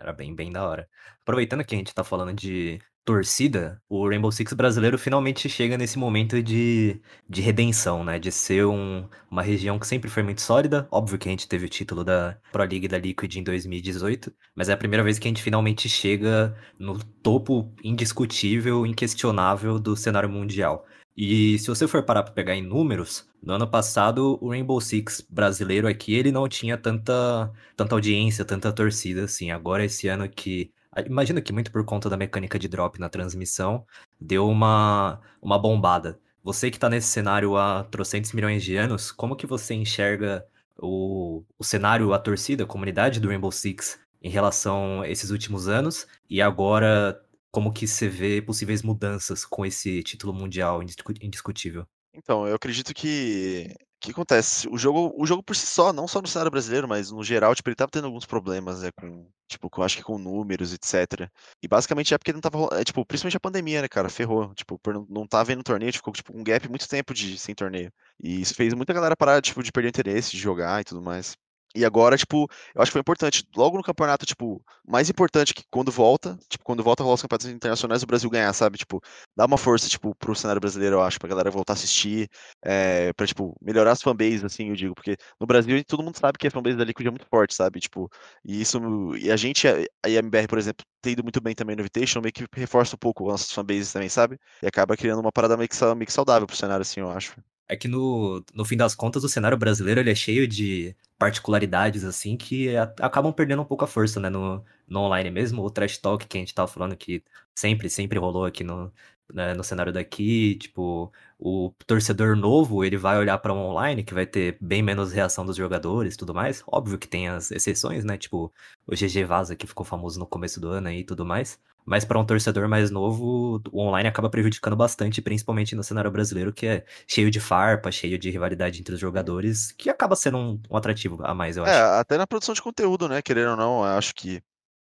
[0.00, 0.88] era bem, bem da hora.
[1.22, 5.98] Aproveitando que a gente tá falando de torcida, o Rainbow Six brasileiro finalmente chega nesse
[5.98, 8.18] momento de, de redenção, né?
[8.18, 10.86] De ser um, uma região que sempre foi muito sólida.
[10.90, 14.68] Óbvio que a gente teve o título da Pro League da Liquid em 2018, mas
[14.68, 20.28] é a primeira vez que a gente finalmente chega no topo indiscutível, inquestionável do cenário
[20.28, 20.86] mundial.
[21.22, 25.20] E se você for parar para pegar em números, no ano passado o Rainbow Six
[25.28, 29.50] brasileiro aqui, ele não tinha tanta, tanta audiência, tanta torcida assim.
[29.50, 30.72] Agora esse ano que
[31.04, 33.84] imagino que muito por conta da mecânica de drop na transmissão,
[34.18, 36.18] deu uma uma bombada.
[36.42, 40.46] Você que tá nesse cenário há trocentos milhões de anos, como que você enxerga
[40.78, 45.68] o, o cenário, a torcida, a comunidade do Rainbow Six em relação a esses últimos
[45.68, 51.86] anos e agora como que você vê possíveis mudanças com esse título mundial indiscutível?
[52.12, 54.66] Então, eu acredito que o que acontece?
[54.68, 57.54] O jogo, o jogo por si só, não só no cenário brasileiro, mas no geral,
[57.54, 61.28] tipo, ele tava tendo alguns problemas, né, com, tipo, com, acho que com números, etc.
[61.62, 64.78] E basicamente é porque não tava, é, tipo, principalmente a pandemia, né, cara, ferrou, tipo,
[64.78, 67.92] por não, não tá vendo torneio, ficou, tipo, um gap muito tempo de sem torneio.
[68.18, 71.36] E isso fez muita galera parar, tipo, de perder interesse, de jogar e tudo mais.
[71.74, 75.62] E agora, tipo, eu acho que foi importante, logo no campeonato, tipo, mais importante que
[75.70, 78.76] quando volta, tipo, quando volta a rolar os campeonatos internacionais, o Brasil ganhar, sabe?
[78.76, 79.00] Tipo,
[79.36, 82.28] dá uma força, tipo, pro cenário brasileiro, eu acho, pra galera voltar a assistir,
[82.64, 86.38] é, pra, tipo, melhorar as fanbases, assim, eu digo, porque no Brasil todo mundo sabe
[86.38, 87.78] que a fanbase da Liquid é muito forte, sabe?
[87.80, 88.10] Tipo,
[88.44, 88.78] e isso,
[89.16, 92.32] e a gente, a IMBR, por exemplo, tem ido muito bem também no Invitation, meio
[92.32, 94.38] que reforça um pouco as nossas fanbases também, sabe?
[94.62, 97.34] E acaba criando uma parada meio que, meio que saudável pro cenário, assim, eu acho.
[97.70, 102.02] É que no, no fim das contas, o cenário brasileiro ele é cheio de particularidades,
[102.04, 105.62] assim, que a, acabam perdendo um pouco a força, né, no, no online mesmo.
[105.62, 107.22] O trash talk que a gente tava falando que
[107.54, 108.92] sempre, sempre rolou aqui no,
[109.32, 114.14] né, no cenário daqui, tipo, o torcedor novo, ele vai olhar para um online que
[114.14, 116.64] vai ter bem menos reação dos jogadores tudo mais.
[116.66, 118.52] Óbvio que tem as exceções, né, tipo,
[118.84, 121.58] o GG Vaza que ficou famoso no começo do ano aí e tudo mais.
[121.90, 126.52] Mas para um torcedor mais novo, o online acaba prejudicando bastante, principalmente no cenário brasileiro,
[126.52, 130.62] que é cheio de farpa, cheio de rivalidade entre os jogadores, que acaba sendo um,
[130.70, 131.78] um atrativo a mais, eu é, acho.
[131.80, 133.20] É, até na produção de conteúdo, né?
[133.20, 134.40] Querendo ou não, eu acho que.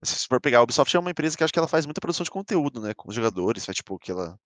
[0.03, 2.25] Se for pegar, a Ubisoft é uma empresa que acho que ela faz muita produção
[2.25, 2.93] de conteúdo, né?
[2.95, 4.37] Com os jogadores, faz tipo que ela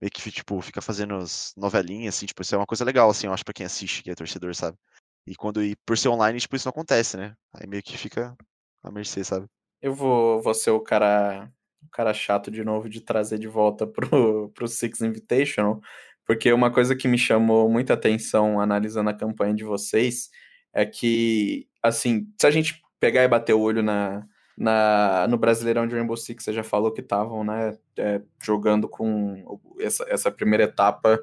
[0.00, 3.26] meio que tipo, fica fazendo as novelinhas, assim, tipo, isso é uma coisa legal, assim,
[3.26, 4.78] eu acho, pra quem assiste, que é torcedor, sabe?
[5.26, 7.34] E quando, e por ser online, tipo, isso não acontece, né?
[7.52, 8.36] Aí meio que fica
[8.80, 9.46] à mercê, sabe?
[9.82, 11.50] Eu vou, vou ser o cara
[11.82, 15.80] o cara chato de novo de trazer de volta pro, pro Six Invitational,
[16.24, 20.30] porque uma coisa que me chamou muita atenção analisando a campanha de vocês
[20.72, 25.86] é que assim, se a gente pegar e bater o olho na, na, no Brasileirão
[25.86, 30.64] de Rainbow Six, você já falou que estavam, né, é, jogando com essa, essa primeira
[30.64, 31.18] etapa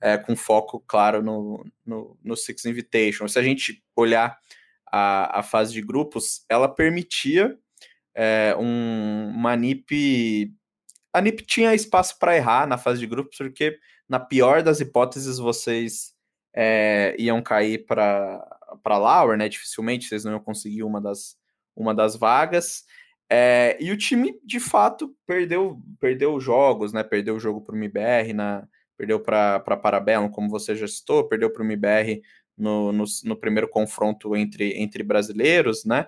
[0.00, 3.28] é, com foco, claro, no, no, no, Six Invitation.
[3.28, 4.36] Se a gente olhar
[4.90, 7.56] a, a fase de grupos, ela permitia
[8.14, 10.52] é, um, uma NIP.
[11.12, 15.38] A NIP tinha espaço para errar na fase de grupos, porque, na pior das hipóteses,
[15.38, 16.12] vocês
[16.54, 18.44] é, iam cair para
[18.86, 19.48] Lauer, né?
[19.48, 21.36] Dificilmente vocês não iam conseguir uma das,
[21.74, 22.84] uma das vagas.
[23.28, 27.02] É, e o time, de fato, perdeu perdeu jogos, né?
[27.04, 31.50] Perdeu o jogo para o MBR, na, perdeu para Parabellum, como você já citou, perdeu
[31.50, 32.20] para o MBR
[32.58, 36.06] no, no, no, primeiro confronto entre, entre brasileiros, né?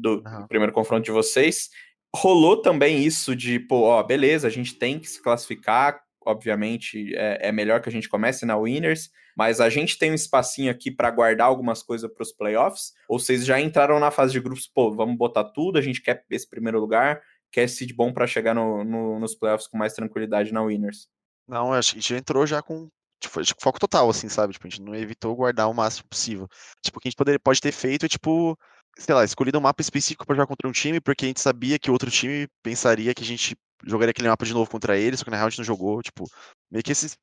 [0.00, 0.42] Do, uhum.
[0.42, 1.68] do primeiro confronto de vocês.
[2.14, 7.48] Rolou também isso de, pô, ó, beleza, a gente tem que se classificar, obviamente é,
[7.48, 10.90] é, melhor que a gente comece na Winners, mas a gente tem um espacinho aqui
[10.90, 12.92] para guardar algumas coisas para os playoffs.
[13.08, 16.24] Ou vocês já entraram na fase de grupos, pô, vamos botar tudo, a gente quer
[16.30, 17.20] esse primeiro lugar,
[17.52, 21.08] quer seed bom para chegar no, no, nos playoffs com mais tranquilidade na Winners.
[21.46, 22.88] Não, a gente entrou já com
[23.20, 24.52] tipo, foco total, assim, sabe?
[24.52, 26.48] Tipo, a gente não evitou guardar o máximo possível.
[26.82, 28.58] Tipo, o que a gente poderia, pode ter feito é, tipo,
[28.96, 31.78] sei lá, escolhido um mapa específico para jogar contra um time, porque a gente sabia
[31.78, 35.20] que o outro time pensaria que a gente jogaria aquele mapa de novo contra eles,
[35.20, 36.24] só que na real a gente não jogou, tipo,
[36.70, 37.16] meio que esses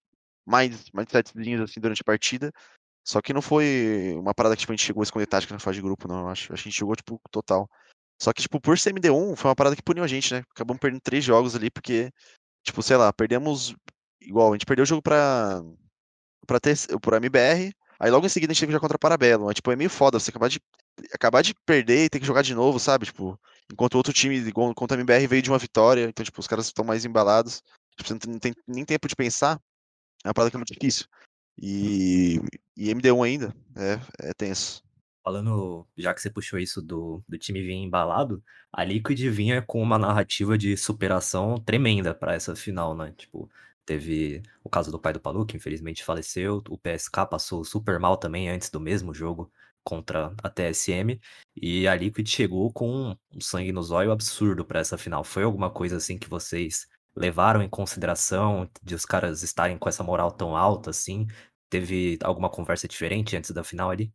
[0.46, 2.52] mais, mindsetzinhos assim durante a partida.
[3.06, 5.60] Só que não foi uma parada que tipo, a gente chegou a esconder tática na
[5.60, 6.28] fase de grupo, não.
[6.28, 7.70] Acho, acho que a gente jogou, tipo, total.
[8.20, 10.44] Só que, tipo, por ser MD1, foi uma parada que puniu a gente, né?
[10.52, 12.12] Acabamos perdendo três jogos ali, porque,
[12.64, 13.76] tipo, sei lá, perdemos.
[14.22, 15.62] Igual, a gente perdeu o jogo pra.
[16.48, 17.72] pra, ter, pra MBR.
[18.00, 19.50] Aí logo em seguida a gente teve que jogar contra Parabellum.
[19.50, 20.60] É, tipo, é meio foda você acabar de,
[21.14, 23.06] acabar de perder e ter que jogar de novo, sabe?
[23.06, 23.40] Tipo,
[23.72, 26.06] enquanto o outro time, contra a MBR, veio de uma vitória.
[26.06, 27.62] Então, tipo, os caras estão mais embalados.
[27.98, 29.60] Tipo, você não tem nem tempo de pensar.
[30.24, 31.06] É uma parada que é muito difícil.
[31.58, 32.40] E,
[32.76, 34.84] e MD1 ainda é, é tenso.
[35.24, 39.82] Falando, já que você puxou isso do, do time vir embalado, a Liquid vinha com
[39.82, 43.12] uma narrativa de superação tremenda para essa final, né?
[43.18, 43.50] Tipo,
[43.86, 48.18] teve o caso do pai do Palu, que infelizmente faleceu, o PSK passou super mal
[48.18, 49.52] também antes do mesmo jogo
[49.84, 51.20] contra a TSM,
[51.56, 55.24] e a Liquid chegou com um sangue no zóio absurdo para essa final.
[55.24, 60.04] Foi alguma coisa assim que vocês levaram em consideração de os caras estarem com essa
[60.04, 61.28] moral tão alta assim?
[61.70, 64.12] Teve alguma conversa diferente antes da final ali?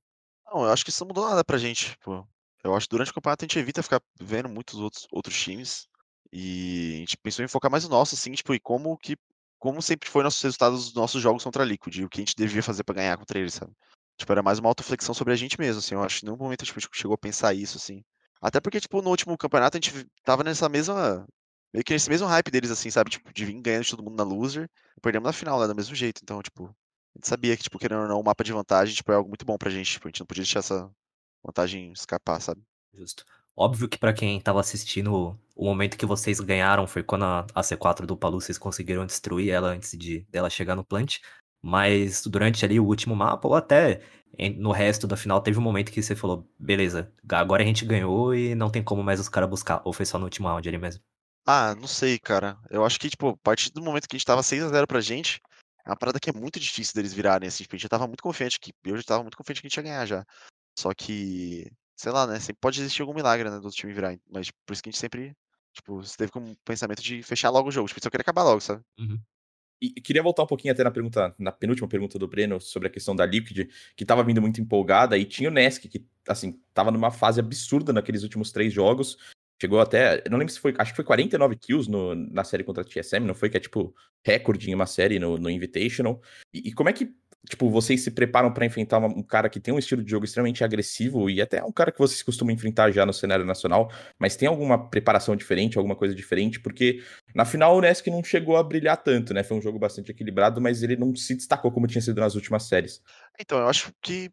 [0.52, 1.96] Não, eu acho que isso não mudou nada pra gente.
[1.98, 2.26] Pô.
[2.62, 5.88] Eu acho que durante o campeonato a gente evita ficar vendo muitos outros, outros times.
[6.32, 9.16] E a gente pensou em focar mais no nosso, assim, tipo, e como que.
[9.60, 12.34] Como sempre foi nossos resultados dos nossos jogos contra a Liquid, o que a gente
[12.36, 13.72] devia fazer para ganhar contra eles, sabe?
[14.18, 15.94] Tipo, era mais uma autoflexão sobre a gente mesmo, assim.
[15.94, 18.02] Eu acho que em nenhum momento a gente chegou a pensar isso, assim.
[18.40, 21.26] Até porque, tipo, no último campeonato a gente tava nessa mesma
[21.72, 23.10] meio que nesse mesmo hype deles, assim, sabe?
[23.10, 24.68] Tipo, de vir ganhando de todo mundo na loser.
[25.02, 25.66] Perdemos na final, né?
[25.68, 26.20] Do mesmo jeito.
[26.22, 29.12] Então, tipo, a gente sabia que, tipo, querendo ou não, o mapa de vantagem, tipo,
[29.12, 29.92] é algo muito bom pra gente.
[29.92, 30.90] Tipo, a gente não podia deixar essa
[31.44, 32.62] vantagem escapar, sabe?
[32.94, 33.24] Justo.
[33.60, 37.60] Óbvio que para quem tava assistindo, o momento que vocês ganharam foi quando a, a
[37.60, 41.18] C4 do Palu, vocês conseguiram destruir ela antes de dela chegar no plant.
[41.60, 44.00] Mas durante ali o último mapa, ou até
[44.56, 48.34] no resto da final, teve um momento que você falou, beleza, agora a gente ganhou
[48.34, 49.82] e não tem como mais os caras buscar.
[49.84, 51.04] Ou foi só no último round ali mesmo?
[51.46, 52.56] Ah, não sei, cara.
[52.70, 55.38] Eu acho que, tipo, a partir do momento que a gente tava 6x0 pra gente,
[55.84, 57.64] é uma parada que é muito difícil deles virarem, assim.
[57.64, 58.72] Tipo, a gente já tava muito confiante que.
[58.82, 60.24] Eu já tava muito confiante que a gente ia ganhar já.
[60.78, 61.70] Só que.
[62.00, 62.40] Sei lá, né?
[62.40, 64.18] Sempre pode existir algum milagre, né, do time virar.
[64.32, 65.36] Mas por isso que a gente sempre.
[65.74, 67.88] Tipo, teve como pensamento de fechar logo o jogo.
[67.88, 68.82] Tipo, só queria acabar logo, sabe?
[68.98, 69.20] Uhum.
[69.82, 72.90] E queria voltar um pouquinho até na pergunta, na penúltima pergunta do Breno sobre a
[72.90, 76.90] questão da Liquid, que tava vindo muito empolgada, e tinha o Nesk, que, assim, tava
[76.90, 79.18] numa fase absurda naqueles últimos três jogos,
[79.60, 80.22] Chegou até.
[80.24, 80.74] Eu não lembro se foi.
[80.78, 83.50] Acho que foi 49 kills no, na série contra a TSM, não foi?
[83.50, 86.22] Que é tipo recorde em uma série no, no Invitational.
[86.54, 87.14] E, e como é que.
[87.48, 90.62] Tipo, vocês se preparam para enfrentar um cara que tem um estilo de jogo extremamente
[90.62, 94.46] agressivo e até um cara que vocês costumam enfrentar já no cenário nacional, mas tem
[94.46, 96.60] alguma preparação diferente, alguma coisa diferente?
[96.60, 97.02] Porque
[97.34, 99.42] na final o Nesk não chegou a brilhar tanto, né?
[99.42, 102.64] Foi um jogo bastante equilibrado, mas ele não se destacou como tinha sido nas últimas
[102.64, 103.00] séries.
[103.38, 104.30] Então, eu acho que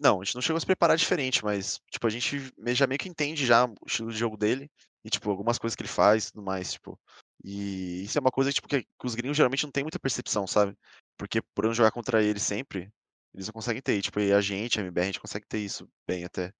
[0.00, 2.98] não, a gente não chegou a se preparar diferente, mas, tipo, a gente já meio
[2.98, 4.70] que entende já o estilo de jogo dele
[5.04, 6.98] e, tipo, algumas coisas que ele faz e tudo mais, tipo.
[7.42, 10.46] E isso é uma coisa, tipo, que, que os gringos geralmente não têm muita percepção,
[10.46, 10.76] sabe?
[11.20, 12.90] Porque por não jogar contra ele sempre,
[13.34, 14.00] eles não conseguem ter.
[14.00, 16.50] Tipo, a gente, a MBR, a gente consegue ter isso bem até.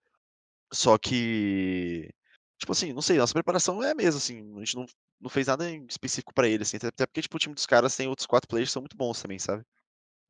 [0.72, 2.10] Só que,
[2.58, 4.86] tipo assim, não sei, nossa preparação é a mesma, assim, a gente não,
[5.20, 8.08] não fez nada específico para ele, assim, até porque, tipo, o time dos caras tem
[8.08, 9.64] outros quatro players que são muito bons também, sabe?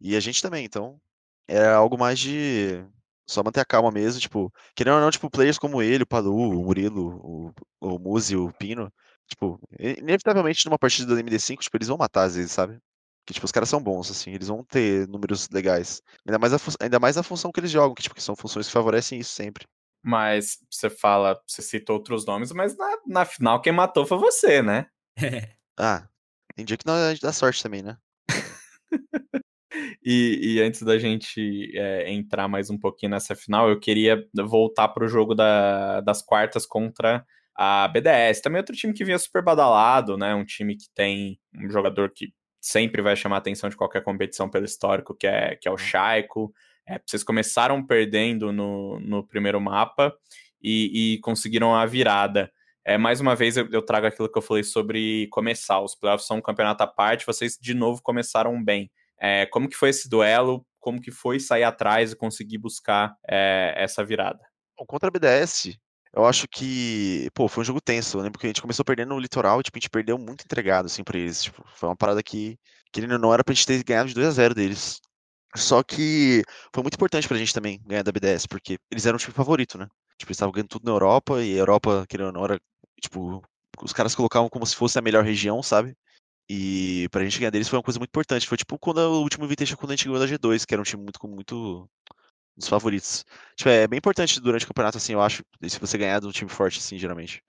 [0.01, 1.01] E a gente também, então,
[1.49, 2.85] é algo mais de
[3.29, 6.35] só manter a calma mesmo, tipo, querendo ou não, tipo, players como ele, o Palu,
[6.35, 8.93] o Murilo, o, o Muzi, o Pino,
[9.29, 12.81] tipo, inevitavelmente numa partida do MD5, tipo, eles vão matar às vezes, sabe?
[13.31, 16.03] Que, tipo, os caras são bons, assim, eles vão ter números legais.
[16.27, 18.67] Ainda mais a, ainda mais a função que eles jogam, que, tipo, que são funções
[18.67, 19.67] que favorecem isso sempre.
[20.05, 24.61] Mas você fala, você cita outros nomes, mas na, na final quem matou foi você,
[24.63, 24.87] né?
[25.79, 26.09] Ah,
[26.57, 27.97] tem dia que não a gente dá sorte também, né?
[30.05, 34.89] E, e antes da gente é, entrar mais um pouquinho nessa final, eu queria voltar
[34.89, 37.25] para o jogo da- das quartas contra
[37.57, 38.43] a BDS.
[38.43, 40.35] Também outro time que vinha super badalado, né?
[40.35, 44.49] Um time que tem um jogador que sempre vai chamar a atenção de qualquer competição
[44.49, 46.53] pelo histórico, que é, que é o Shaiko.
[46.87, 50.13] É, vocês começaram perdendo no, no primeiro mapa
[50.63, 52.51] e, e conseguiram a virada.
[52.85, 55.81] É, mais uma vez, eu, eu trago aquilo que eu falei sobre começar.
[55.81, 58.91] Os playoffs são um campeonato à parte, vocês de novo começaram bem.
[59.21, 60.67] É, como que foi esse duelo?
[60.79, 64.41] Como que foi sair atrás e conseguir buscar é, essa virada?
[64.79, 65.79] Bom, contra a BDS,
[66.15, 68.19] eu acho que, pô, foi um jogo tenso.
[68.19, 70.87] Eu lembro que a gente começou perdendo no litoral, tipo, a gente perdeu muito entregado,
[70.87, 71.43] assim, pra eles.
[71.45, 72.59] Tipo, foi uma parada que,
[72.97, 75.01] ou não, era pra gente ter ganhado de 2 a 0 deles.
[75.57, 76.43] Só que
[76.75, 79.79] foi muito importante pra gente também ganhar da BDS, porque eles eram o time favorito,
[79.79, 79.87] né?
[80.19, 82.61] Tipo, eles estavam ganhando tudo na Europa, e a Europa, querendo ou não, era,
[83.03, 83.43] tipo,
[83.83, 85.97] os caras colocavam como se fosse a melhor região, sabe?
[86.49, 88.47] E pra gente ganhar deles foi uma coisa muito importante.
[88.49, 90.85] Foi tipo quando o último Invitation quando a gente ganhou da G2, que era um
[90.85, 91.89] time muito, muito
[92.61, 93.25] dos favoritos.
[93.57, 96.33] Tipo, é bem importante durante o campeonato, assim, eu acho, se você ganhar de um
[96.33, 97.43] time forte, assim, geralmente.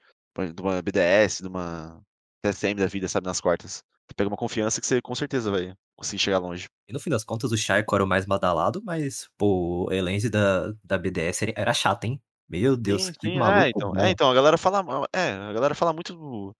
[0.55, 2.01] De uma BDS, de uma
[2.43, 3.83] TSM da vida, sabe, nas quartas.
[4.07, 6.67] Você pega uma confiança que você com certeza vai conseguir chegar longe.
[6.87, 10.29] E no fim das contas, o Shaiko era o mais badalado, mas, pô, o Elenze
[10.29, 12.21] da, da BDS era- chato, hein?
[12.49, 13.59] Meu Deus, Sim, que sim, maluco.
[13.61, 16.55] é, então, é, então, a galera fala, é, a galera fala muito do,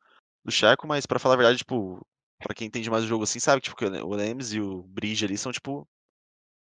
[0.46, 2.00] do Chaco, mas pra falar a verdade, tipo,
[2.40, 5.26] pra quem entende mais o jogo assim, sabe, tipo, que o Lemes e o Bridge
[5.26, 5.86] ali são, tipo,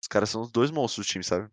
[0.04, 1.50] os caras são os dois monstros do time, sabe?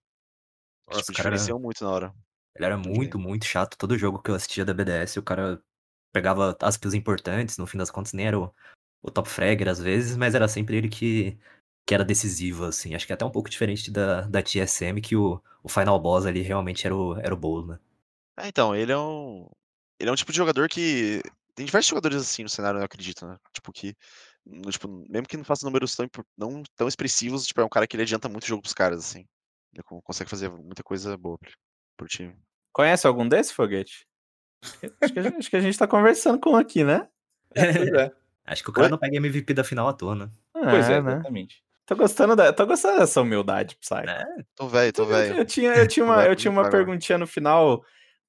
[0.86, 2.14] Nossa, tipo, cara- diferenciam muito na hora.
[2.54, 3.76] Ele era muito, muito chato.
[3.76, 5.62] Todo jogo que eu assistia da BDS, o cara
[6.12, 8.54] pegava as kills importantes, no fim das contas nem era o,
[9.02, 11.38] o top fragger às vezes, mas era sempre ele que,
[11.86, 12.94] que era decisivo, assim.
[12.94, 16.26] Acho que é até um pouco diferente da, da TSM, que o, o final boss
[16.26, 17.78] ali realmente era o, era o bolo, né?
[18.38, 19.48] É, então, ele é um.
[19.98, 21.22] Ele é um tipo de jogador que.
[21.54, 23.38] Tem diversos jogadores assim no cenário, eu acredito, né?
[23.52, 23.94] Tipo, que.
[24.70, 27.94] Tipo, mesmo que não faça números tão, não tão expressivos, tipo, é um cara que
[27.96, 29.26] ele adianta muito o jogo pros caras, assim.
[29.72, 31.50] Ele co- consegue fazer muita coisa boa pro,
[31.96, 32.36] pro time.
[32.72, 34.06] Conhece algum desses, Foguete?
[35.00, 37.08] Acho que, a gente, acho que a gente tá conversando com um aqui, né?
[37.54, 38.12] Pois é,
[38.46, 38.90] Acho que o cara Oi?
[38.90, 40.30] não pega MVP da final à toa, né?
[40.52, 41.12] pois é, né?
[41.14, 41.62] exatamente.
[41.84, 43.94] Tô gostando, da, tô gostando dessa humildade, Psy.
[44.08, 45.36] É, Tô velho, tô velho.
[45.36, 47.84] eu tinha, eu tinha uma, eu tinha uma perguntinha no final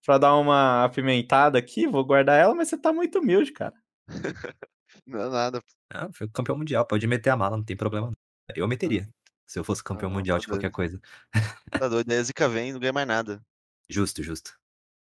[0.06, 3.74] pra dar uma apimentada aqui, vou guardar ela, mas você tá muito humilde, cara.
[5.06, 5.62] Não é nada.
[5.92, 8.08] Ah, foi campeão mundial, pode meter a mala, não tem problema.
[8.08, 8.14] não.
[8.56, 9.08] Eu meteria,
[9.46, 10.74] se eu fosse campeão não, mundial tá de qualquer doido.
[10.74, 11.02] coisa.
[11.72, 12.12] Tá doido.
[12.12, 13.42] Aí a Zica vem e não ganha mais nada.
[13.90, 14.58] Justo, justo.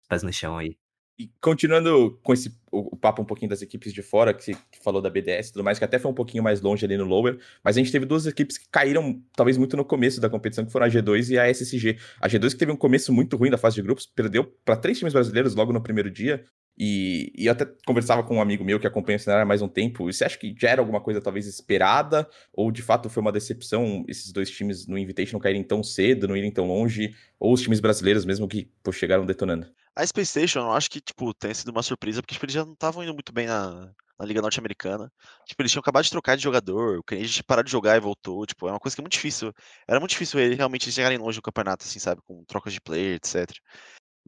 [0.08, 0.78] Pés no chão aí.
[1.20, 4.54] E continuando com esse o, o papo um pouquinho das equipes de fora, que você
[4.72, 6.96] que falou da BDS e tudo mais, que até foi um pouquinho mais longe ali
[6.96, 10.30] no lower, mas a gente teve duas equipes que caíram talvez muito no começo da
[10.30, 12.00] competição, que foram a G2 e a SSG.
[12.22, 14.98] A G2 que teve um começo muito ruim da fase de grupos, perdeu para três
[14.98, 16.46] times brasileiros logo no primeiro dia.
[16.80, 19.62] E, e eu até conversava com um amigo meu que acompanha o cenário há mais
[19.62, 20.10] um tempo.
[20.10, 22.28] E você acha que já era alguma coisa talvez esperada?
[22.54, 26.28] Ou de fato foi uma decepção esses dois times no Invitation não caírem tão cedo,
[26.28, 27.14] não irem tão longe?
[27.38, 29.68] Ou os times brasileiros mesmo que pô, chegaram detonando?
[29.96, 32.64] A Space Station, eu acho que, tipo, tenha sido uma surpresa, porque tipo, eles já
[32.64, 35.12] não estavam indo muito bem na, na Liga Norte-Americana.
[35.46, 38.46] Tipo, eles tinham acabado de trocar de jogador, o tinha parado de jogar e voltou.
[38.46, 39.54] Tipo, é uma coisa que é muito difícil.
[39.88, 42.22] Era muito difícil eles realmente chegarem longe no campeonato, assim, sabe?
[42.26, 43.50] Com trocas de player, etc.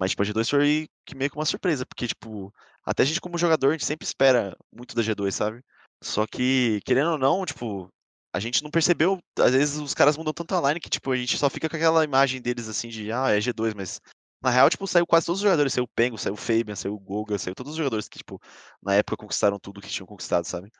[0.02, 2.52] Mas, tipo, a G2 foi que meio que uma surpresa, porque, tipo,
[2.84, 5.64] até a gente como jogador, a gente sempre espera muito da G2, sabe?
[6.04, 7.88] Só que, querendo ou não, tipo,
[8.34, 11.16] a gente não percebeu, às vezes os caras mudam tanto a line que, tipo, a
[11.16, 14.02] gente só fica com aquela imagem deles, assim, de, ah, é G2, mas
[14.42, 16.96] na real, tipo, saiu quase todos os jogadores, saiu o Pengo, saiu o Fabian, saiu
[16.96, 18.42] o Goga, saiu todos os jogadores que, tipo,
[18.82, 20.72] na época conquistaram tudo que tinham conquistado, sabe?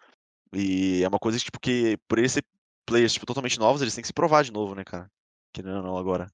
[0.54, 2.44] E é uma coisa tipo, que por eles ser
[2.88, 5.08] players, tipo, totalmente novos, eles têm que se provar de novo, né, cara?
[5.54, 6.28] Querendo ou não, agora.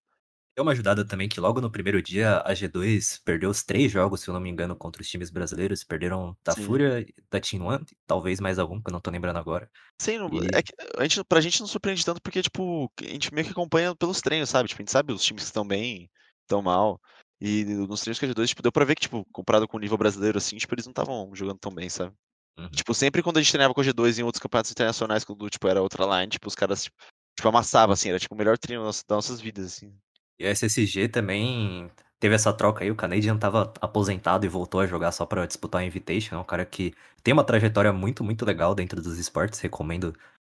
[0.58, 4.22] Deu uma ajudada também que logo no primeiro dia a G2 perdeu os três jogos,
[4.22, 5.84] se eu não me engano, contra os times brasileiros.
[5.84, 6.64] Perderam da Sim.
[6.66, 9.70] Fúria, da Team One, talvez mais algum, que eu não tô lembrando agora.
[10.02, 13.04] Sim, não- E- é que a gente, pra gente não surpreende tanto porque, tipo, a
[13.04, 14.68] gente meio que acompanha pelos treinos, sabe?
[14.68, 16.10] Tipo, a gente sabe os times que estão bem,
[16.42, 17.00] estão mal.
[17.40, 19.80] E nos treinos que a G2, tipo, deu pra ver que, tipo, comparado com o
[19.80, 22.16] nível brasileiro, assim, tipo, eles não estavam jogando tão bem, sabe?
[22.58, 22.68] Uhum.
[22.72, 25.68] Tipo, sempre quando a gente treinava com a G2 em outros campeonatos internacionais, quando, tipo,
[25.68, 26.98] era outra line, tipo, os caras, tipo,
[27.36, 29.96] tipo amassavam, assim, era, tipo, o melhor treino das nossas vidas, assim.
[30.40, 32.92] E a SSG também teve essa troca aí.
[32.92, 36.36] O Canadian tava aposentado e voltou a jogar só pra disputar a Invitation.
[36.36, 39.60] É um cara que tem uma trajetória muito, muito legal dentro dos esportes.
[39.60, 40.14] Recomendo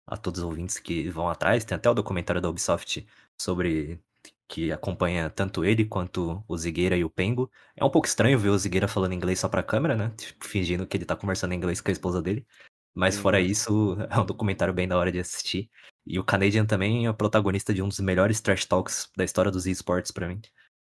[0.07, 1.65] a todos os ouvintes que vão atrás.
[1.65, 3.07] Tem até o documentário da Ubisoft
[3.41, 4.01] sobre
[4.49, 7.51] que acompanha tanto ele quanto o Zigueira e o Pengo.
[7.77, 10.11] É um pouco estranho ver o Zigueira falando inglês só pra câmera, né?
[10.17, 12.47] Tipo, fingindo que ele tá conversando em inglês com a esposa dele.
[12.95, 13.47] Mas fora Uhum.
[13.47, 15.71] isso, é um documentário bem da hora de assistir.
[16.07, 19.51] E o Canadian também é o protagonista de um dos melhores trash talks da história
[19.51, 20.41] dos esportes pra mim.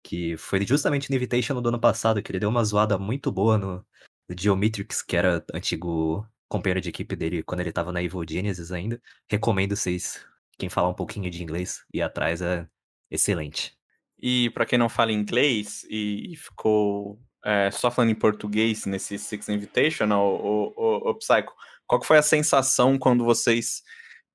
[0.04, 3.58] que foi justamente no Invitational do ano passado, que ele deu uma zoada muito boa
[3.58, 3.86] no
[4.30, 9.02] Geometrics, que era antigo companheiro de equipe dele quando ele tava na Evil Genesis ainda.
[9.30, 10.26] Recomendo vocês,
[10.58, 12.68] quem fala um pouquinho de inglês, ir atrás é
[13.12, 13.78] excelente.
[14.22, 19.50] E para quem não fala inglês e ficou é, só falando em português nesse Six
[19.50, 21.54] Invitational, o, o, o Psycho,
[21.88, 23.82] qual que foi a sensação quando vocês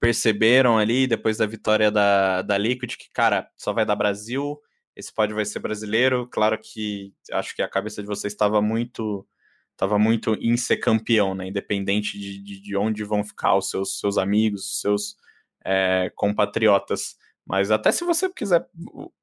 [0.05, 4.61] perceberam ali, depois da vitória da, da Liquid, que, cara, só vai dar Brasil,
[4.94, 6.28] esse pódio vai ser brasileiro.
[6.30, 9.26] Claro que acho que a cabeça de vocês estava muito
[9.72, 11.48] estava muito em ser campeão, né?
[11.48, 15.16] Independente de, de, de, onde vão ficar os seus, seus amigos, os seus
[15.64, 17.16] é, compatriotas.
[17.46, 18.64] Mas até se você quiser,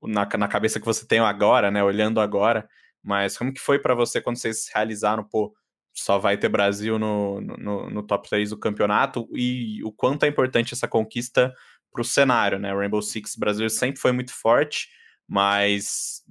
[0.01, 1.84] na, na cabeça que você tem agora, né?
[1.84, 2.67] Olhando agora,
[3.03, 5.53] mas como que foi para você quando vocês realizaram, pô,
[5.93, 10.27] só vai ter Brasil no, no, no, top 3 do campeonato e o quanto é
[10.27, 11.53] importante essa conquista
[11.91, 12.73] para o cenário, né?
[12.73, 14.87] Rainbow Six Brasil sempre foi muito forte,
[15.27, 16.23] mas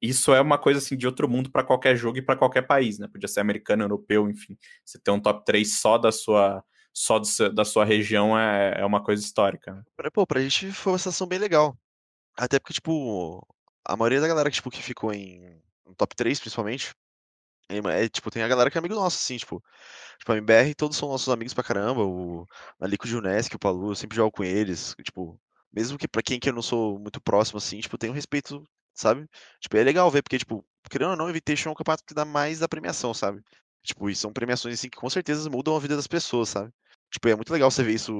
[0.00, 2.98] isso é uma coisa assim de outro mundo para qualquer jogo e para qualquer país,
[2.98, 3.08] né?
[3.08, 4.58] Podia ser americano, europeu, enfim.
[4.84, 6.62] Você ter um top 3 só da sua
[6.94, 9.72] só do, da sua região é, é uma coisa histórica.
[9.74, 10.10] Né?
[10.12, 11.74] Pô, pra gente foi uma sensação bem legal.
[12.36, 13.46] Até porque, tipo,
[13.84, 16.94] a maioria da galera tipo, que ficou em, em top 3, principalmente,
[17.68, 19.62] é, é, tipo, tem a galera que é amigo nosso, assim, tipo,
[20.18, 22.46] tipo, a MBR, todos são nossos amigos pra caramba, o
[22.80, 25.40] a Liquid Unesc, o Palu, eu sempre jogo com eles, tipo,
[25.72, 28.62] mesmo que pra quem que eu não sou muito próximo, assim, tipo, tem um respeito,
[28.94, 29.26] sabe?
[29.60, 32.24] Tipo, é legal ver, porque, tipo, querendo ou não, Invitation é um campeonato que dá
[32.24, 33.42] mais da premiação, sabe?
[33.82, 36.70] Tipo, e são premiações, assim, que com certeza mudam a vida das pessoas, sabe?
[37.10, 38.12] Tipo, é muito legal você ver isso,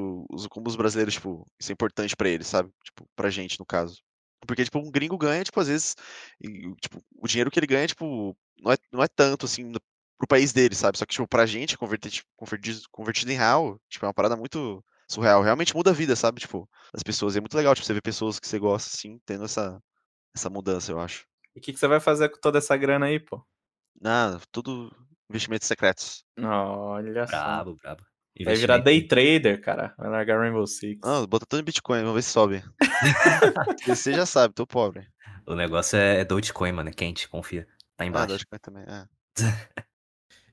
[0.51, 2.71] como os brasileiros, tipo, isso é importante pra eles, sabe?
[2.85, 4.03] Tipo, pra gente, no caso.
[4.47, 5.97] Porque, tipo, um gringo ganha, tipo, às vezes,
[6.41, 9.73] e, tipo, o dinheiro que ele ganha, tipo, não é, não é tanto, assim,
[10.19, 10.99] pro país dele, sabe?
[10.99, 14.85] Só que, tipo, pra gente, convertido, convertido, convertido em real, tipo, é uma parada muito
[15.09, 15.43] surreal.
[15.43, 16.41] Realmente muda a vida, sabe?
[16.41, 17.35] Tipo, das pessoas.
[17.35, 19.81] E é muito legal, tipo, você ver pessoas que você gosta, assim, tendo essa,
[20.35, 21.27] essa mudança, eu acho.
[21.55, 23.45] E o que, que você vai fazer com toda essa grana aí, pô?
[24.01, 24.91] Nada, tudo
[25.29, 26.25] investimentos secretos.
[26.39, 27.33] Olha só.
[27.33, 28.05] Brabo, brabo.
[28.45, 29.95] Vai virar day trader, cara.
[29.99, 31.01] Vai largar Rainbow Six.
[31.05, 32.65] Não, bota tudo em Bitcoin, vamos ver se sobe.
[33.87, 35.07] Você já sabe, tô pobre.
[35.47, 37.67] O negócio é, é Dogecoin, mano, é quente, confia.
[37.97, 38.25] Tá ah, embaixo.
[38.25, 39.07] Ah, Dogecoin também, é.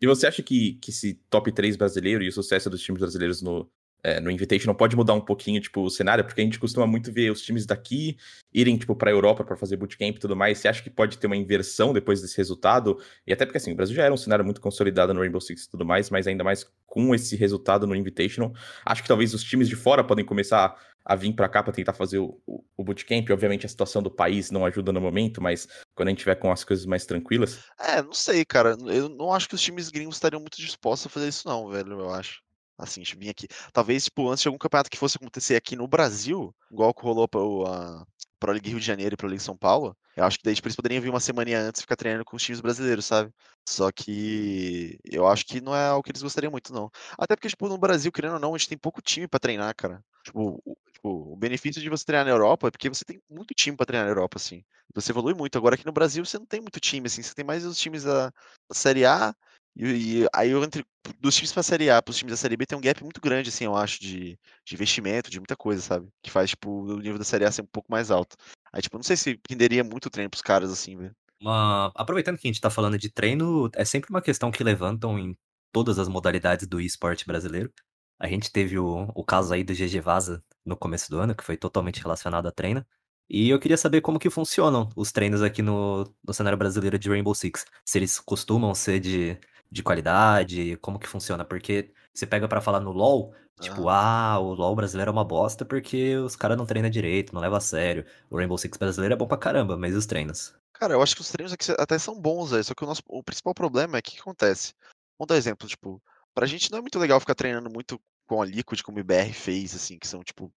[0.01, 3.41] e você acha que, que esse top 3 brasileiro e o sucesso dos times brasileiros
[3.41, 3.69] no,
[4.03, 7.11] é, no Invitational pode mudar um pouquinho, tipo, o cenário, porque a gente costuma muito
[7.11, 8.17] ver os times daqui
[8.53, 10.57] irem, tipo, pra Europa para fazer bootcamp e tudo mais.
[10.57, 12.97] Você acha que pode ter uma inversão depois desse resultado?
[13.27, 15.63] E até porque, assim, o Brasil já era um cenário muito consolidado no Rainbow Six
[15.63, 18.53] e tudo mais, mas ainda mais com esse resultado no Invitational.
[18.85, 20.75] Acho que talvez os times de fora podem começar
[21.05, 23.29] a vir para cá para tentar fazer o, o, o, bootcamp.
[23.31, 26.51] Obviamente a situação do país não ajuda no momento, mas quando a gente tiver com
[26.51, 27.59] as coisas mais tranquilas.
[27.79, 28.77] É, não sei, cara.
[28.85, 31.99] Eu não acho que os times gringos estariam muito dispostos a fazer isso, não, velho.
[31.99, 32.41] Eu acho.
[32.79, 33.47] Assim, vir aqui.
[33.73, 37.27] Talvez, tipo, antes de algum campeonato que fosse acontecer aqui no Brasil, igual que rolou
[37.67, 38.05] a
[38.39, 40.67] Pro League Rio de Janeiro e Pro League São Paulo, eu acho que daí tipo,
[40.67, 43.31] eles poderiam vir uma semana antes e ficar treinando com os times brasileiros, sabe?
[43.67, 46.89] Só que eu acho que não é o que eles gostariam muito, não.
[47.17, 49.75] Até porque, tipo, no Brasil, querendo ou não, a gente tem pouco time para treinar,
[49.75, 50.03] cara.
[50.23, 53.53] Tipo o, tipo, o benefício de você treinar na Europa é porque você tem muito
[53.53, 54.63] time para treinar na Europa, assim.
[54.95, 55.57] Você evolui muito.
[55.57, 57.21] Agora aqui no Brasil você não tem muito time, assim.
[57.21, 58.31] Você tem mais os times da
[58.71, 59.33] Série A
[59.75, 60.85] e, e aí, entre,
[61.19, 63.49] dos times pra Série A pros times da Série B tem um gap muito grande,
[63.49, 66.07] assim, eu acho, de, de investimento, de muita coisa, sabe?
[66.21, 68.35] Que faz, tipo, o nível da Série A ser um pouco mais alto.
[68.71, 71.15] Aí, tipo, não sei se renderia muito treino pros caras, assim, velho.
[71.41, 71.91] Uma...
[71.95, 75.37] Aproveitando que a gente tá falando de treino, é sempre uma questão que levantam em
[75.71, 77.71] todas as modalidades do esporte brasileiro.
[78.19, 81.43] A gente teve o, o caso aí do GG Vaza no começo do ano, que
[81.43, 82.85] foi totalmente relacionado a treino.
[83.29, 87.09] E eu queria saber como que funcionam os treinos aqui no, no cenário brasileiro de
[87.09, 87.65] Rainbow Six.
[87.85, 89.39] Se eles costumam ser de
[89.71, 91.45] de qualidade, como que funciona?
[91.45, 94.33] Porque você pega para falar no LoL, tipo, ah.
[94.33, 97.57] ah, o LoL brasileiro é uma bosta porque os caras não treinam direito, não leva
[97.57, 98.05] a sério.
[98.29, 100.55] O Rainbow Six brasileiro é bom pra caramba, mas e os treinos?
[100.73, 102.51] Cara, eu acho que os treinos aqui até são bons.
[102.65, 104.73] Só que o, nosso, o principal problema é que o que acontece.
[105.17, 106.01] Vamos dar um exemplo, tipo,
[106.33, 109.33] pra gente não é muito legal ficar treinando muito com a Liquid, como o IBR
[109.33, 110.53] fez, assim, que são, tipo,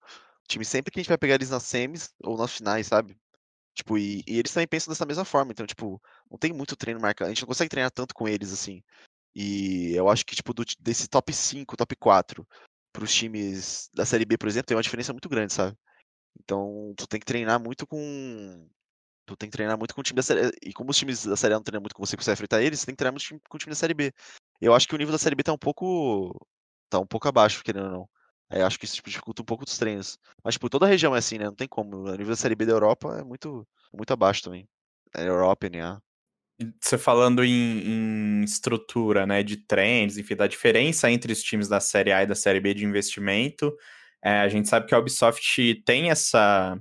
[0.48, 3.18] times sempre que a gente vai pegar eles nas semis ou nas finais, sabe?
[3.74, 5.52] Tipo, e, e, eles também pensam dessa mesma forma.
[5.52, 7.30] Então, tipo, não tem muito treino marcado.
[7.30, 8.84] A gente não consegue treinar tanto com eles, assim.
[9.36, 12.48] E eu acho que, tipo, do, desse top 5, top 4,
[12.92, 15.78] pros times da Série B, por exemplo, tem uma diferença muito grande, sabe?
[16.40, 18.70] Então, tu tem que treinar muito com.
[19.26, 21.38] Tu tem que treinar muito com o time da Série E como os times da
[21.38, 22.98] Série A não treinam muito com você, que você vai enfrentar eles, você tem que
[22.98, 24.14] treinar muito com o time da Série B.
[24.60, 26.36] Eu acho que o nível da Série B tá um pouco.
[26.90, 28.10] tá um pouco abaixo, querendo ou não.
[28.52, 30.20] É, acho que isso tipo, dificulta um pouco dos treinos.
[30.44, 31.46] Mas, tipo, toda a região é assim, né?
[31.46, 31.98] Não tem como.
[31.98, 34.68] O nível da Série B da Europa é muito, muito abaixo também.
[35.16, 36.02] É Europa, NA.
[36.80, 41.80] Você falando em, em, estrutura, né, de trends, enfim, da diferença entre os times da
[41.80, 43.76] Série A e da Série B de investimento,
[44.24, 46.78] é, a gente sabe que a Ubisoft tem essa,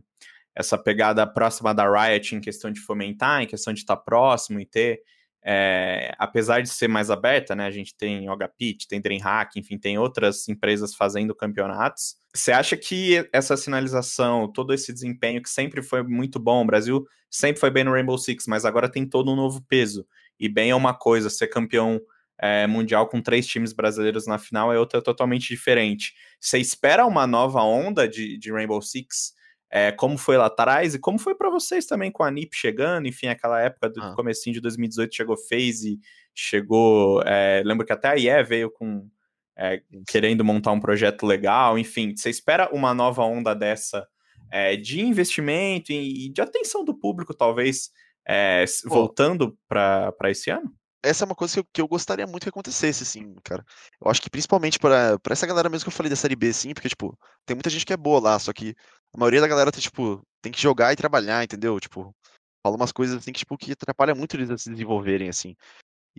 [0.55, 4.67] essa pegada próxima da Riot em questão de fomentar, em questão de estar próximo e
[4.67, 5.01] ter,
[5.43, 7.67] é, apesar de ser mais aberta, né?
[7.67, 12.17] A gente tem Ogapit, tem Dreamhack, enfim, tem outras empresas fazendo campeonatos.
[12.35, 17.07] Você acha que essa sinalização, todo esse desempenho que sempre foi muito bom, o Brasil
[17.31, 20.07] sempre foi bem no Rainbow Six, mas agora tem todo um novo peso.
[20.39, 22.01] E bem é uma coisa, ser campeão
[22.39, 26.15] é, mundial com três times brasileiros na final é outra totalmente diferente.
[26.41, 29.35] Você espera uma nova onda de, de Rainbow Six?
[29.71, 33.07] É, como foi lá atrás e como foi para vocês também com a NIP chegando,
[33.07, 34.15] enfim, aquela época do ah.
[34.17, 36.01] comecinho de 2018 chegou FaZe,
[36.35, 39.09] chegou, é, lembro que até a IE veio com
[39.57, 44.09] é, querendo montar um projeto legal, enfim, você espera uma nova onda dessa
[44.51, 47.91] é, de investimento e, de atenção do público, talvez,
[48.27, 50.75] é, voltando para esse ano?
[51.03, 53.65] Essa é uma coisa que eu, que eu, gostaria muito que acontecesse, assim, cara.
[54.01, 56.75] Eu acho que principalmente para essa galera mesmo que eu falei da Série B, assim,
[56.75, 58.75] porque, tipo, tem muita gente que é boa lá, só que
[59.15, 61.79] a maioria da galera tem, tipo, tem que jogar e trabalhar, entendeu?
[61.81, 62.15] Tipo,
[62.63, 65.57] fala umas coisas assim que, tipo, que atrapalha muito eles a se desenvolverem, assim.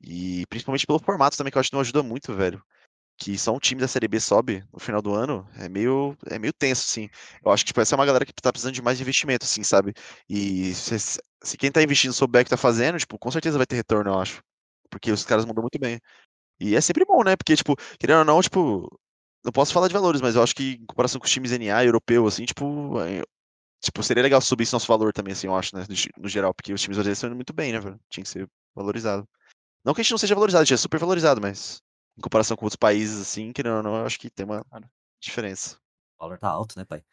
[0.03, 2.63] E principalmente pelo formato também, que eu acho que não ajuda muito, velho.
[3.17, 6.39] Que só um time da Série B sobe no final do ano é meio, é
[6.39, 7.09] meio tenso, assim.
[7.45, 9.63] Eu acho que, tipo, essa é uma galera que tá precisando de mais investimento, assim,
[9.63, 9.93] sabe?
[10.29, 13.67] E se, se quem tá investindo souber o que tá fazendo, tipo, com certeza vai
[13.67, 14.41] ter retorno, eu acho
[14.91, 15.99] porque os caras mandam muito bem.
[16.59, 17.35] E é sempre bom, né?
[17.35, 18.87] Porque, tipo, querendo ou não, tipo,
[19.43, 21.83] não posso falar de valores, mas eu acho que em comparação com os times NA
[21.85, 23.23] europeu, assim, tipo, é,
[23.81, 25.85] tipo, seria legal subir esse nosso valor também, assim, eu acho, né?
[26.17, 27.99] No, geral, porque os times brasileiros estão indo muito bem, né, velho?
[28.09, 29.27] Tinha que ser valorizado.
[29.83, 31.81] Não que a gente não seja valorizado, a gente é super valorizado, mas
[32.17, 34.63] em comparação com outros países, assim, querendo ou não, eu acho que tem uma
[35.19, 35.77] diferença.
[36.19, 37.03] O valor tá alto, né, pai?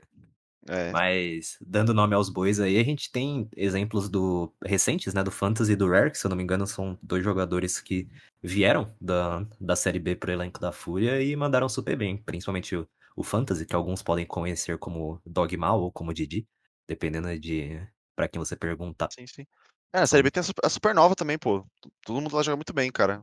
[0.68, 0.92] É.
[0.92, 5.22] Mas, dando nome aos bois aí, a gente tem exemplos do recentes, né?
[5.22, 8.08] Do Fantasy e do Rare, que se eu não me engano são dois jogadores que
[8.42, 12.16] vieram da, da Série B pro elenco da Fúria e mandaram super bem.
[12.18, 16.46] Principalmente o, o Fantasy, que alguns podem conhecer como Dogmal ou como Didi,
[16.86, 17.80] dependendo de
[18.14, 19.08] para quem você perguntar.
[19.12, 19.46] Sim, sim.
[19.92, 21.64] É, a Série B tem a Supernova também, pô.
[22.04, 23.22] Todo mundo lá joga muito bem, cara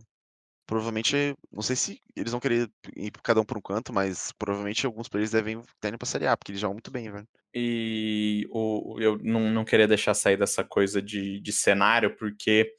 [0.65, 4.85] provavelmente, não sei se eles vão querer ir cada um por um canto, mas provavelmente
[4.85, 7.27] alguns players devem estar indo pra Série A, porque eles jogam muito bem, velho.
[7.53, 12.69] E o, eu não, não queria deixar sair dessa coisa de, de cenário, porque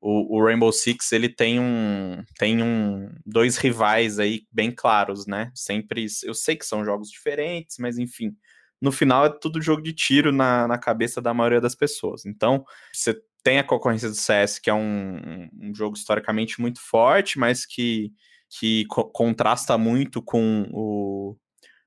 [0.00, 5.50] o, o, Rainbow Six ele tem um tem um dois rivais aí bem claros, né?
[5.54, 8.36] Sempre eu sei que são jogos diferentes, mas enfim,
[8.80, 12.26] no final é tudo jogo de tiro na, na cabeça da maioria das pessoas.
[12.26, 17.38] Então, você tem a concorrência do CS, que é um, um jogo historicamente muito forte,
[17.38, 18.12] mas que,
[18.50, 21.36] que co contrasta muito com o,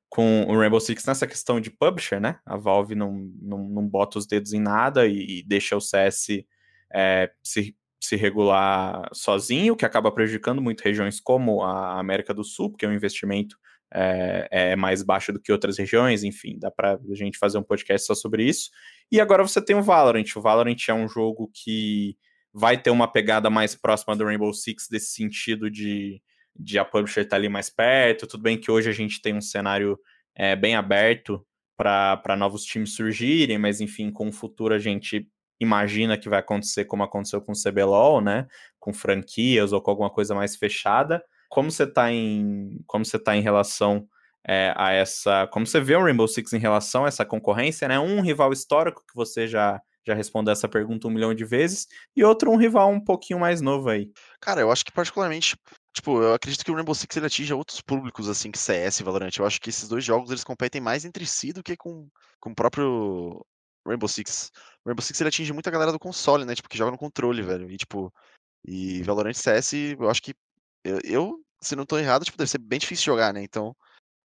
[0.07, 2.39] com o Rainbow Six nessa questão de publisher, né?
[2.45, 6.45] A Valve não, não, não bota os dedos em nada e, e deixa o CS
[6.95, 12.69] é, se, se regular sozinho, que acaba prejudicando muito regiões como a América do Sul,
[12.69, 13.57] porque é um investimento
[13.93, 17.63] é, é, mais baixo do que outras regiões, enfim, dá para a gente fazer um
[17.63, 18.69] podcast só sobre isso.
[19.11, 20.25] E agora você tem o Valorant.
[20.35, 22.15] O Valorant é um jogo que
[22.53, 26.21] vai ter uma pegada mais próxima do Rainbow Six, desse sentido de,
[26.55, 28.27] de a publisher estar tá ali mais perto.
[28.27, 29.99] Tudo bem que hoje a gente tem um cenário
[30.35, 31.45] é, bem aberto
[31.77, 35.27] para novos times surgirem, mas enfim, com o futuro a gente
[35.59, 38.47] imagina que vai acontecer como aconteceu com o CBLOL, né?
[38.79, 41.23] Com franquias ou com alguma coisa mais fechada.
[41.49, 42.79] Como você está em.
[42.87, 44.07] Como você tá em relação
[44.47, 45.47] é, a essa.
[45.47, 47.99] Como você vê o Rainbow Six em relação a essa concorrência, né?
[47.99, 52.23] Um rival histórico que você já, já respondeu essa pergunta um milhão de vezes, e
[52.23, 54.11] outro um rival um pouquinho mais novo aí.
[54.39, 55.55] Cara, eu acho que particularmente.
[55.91, 59.03] Tipo, eu acredito que o Rainbow Six ele atinge outros públicos, assim, que CS e
[59.03, 59.31] Valorant.
[59.37, 62.07] Eu acho que esses dois jogos eles competem mais entre si do que com,
[62.39, 63.43] com o próprio
[63.85, 64.51] Rainbow Six.
[64.85, 66.55] O Rainbow Six ele atinge muita galera do console, né?
[66.55, 67.69] Tipo, que joga no controle, velho.
[67.69, 68.13] E, tipo,
[68.65, 70.33] e Valorant CS, eu acho que
[70.83, 73.43] eu, eu, se não tô errado, tipo, deve ser bem difícil jogar, né?
[73.43, 73.75] Então,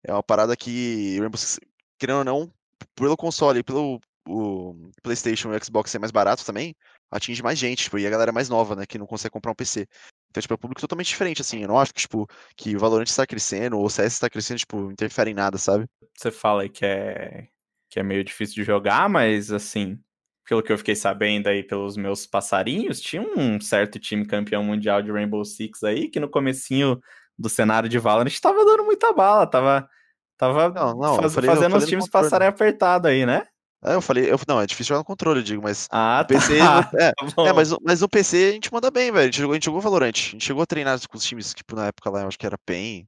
[0.04, 1.60] é uma parada que Rainbow Six,
[1.98, 2.54] querendo ou não,
[2.96, 6.76] pelo console e pelo o PlayStation e o Xbox ser mais barato também,
[7.12, 9.56] atinge mais gente, tipo, e a galera mais nova, né, que não consegue comprar um
[9.56, 9.88] PC.
[10.30, 11.62] Então, tipo, é um público totalmente diferente, assim.
[11.62, 14.60] Eu não acho que, tipo, que o Valorant está crescendo ou o CS está crescendo,
[14.60, 15.86] tipo, interfere em nada, sabe?
[16.18, 17.48] Você fala que é,
[17.90, 20.00] que é meio difícil de jogar, mas, assim,
[20.48, 25.02] pelo que eu fiquei sabendo aí pelos meus passarinhos, tinha um certo time campeão mundial
[25.02, 27.00] de Rainbow Six aí, que no comecinho
[27.38, 29.88] do cenário de Valorant estava dando muita bala, tava,
[30.38, 33.48] tava não, não, faz, falei, fazendo os times passarem apertado aí, né?
[33.86, 36.58] É, eu falei, eu, não, é difícil jogar no controle, eu digo, mas ah, PC,
[36.58, 36.90] tá.
[36.96, 39.24] é, tá é, mas, mas no PC a gente manda bem, velho.
[39.24, 41.54] A gente jogou, a gente jogou Valorant, a gente chegou a treinar com os times,
[41.54, 43.06] tipo, na época lá, eu acho que era PEN,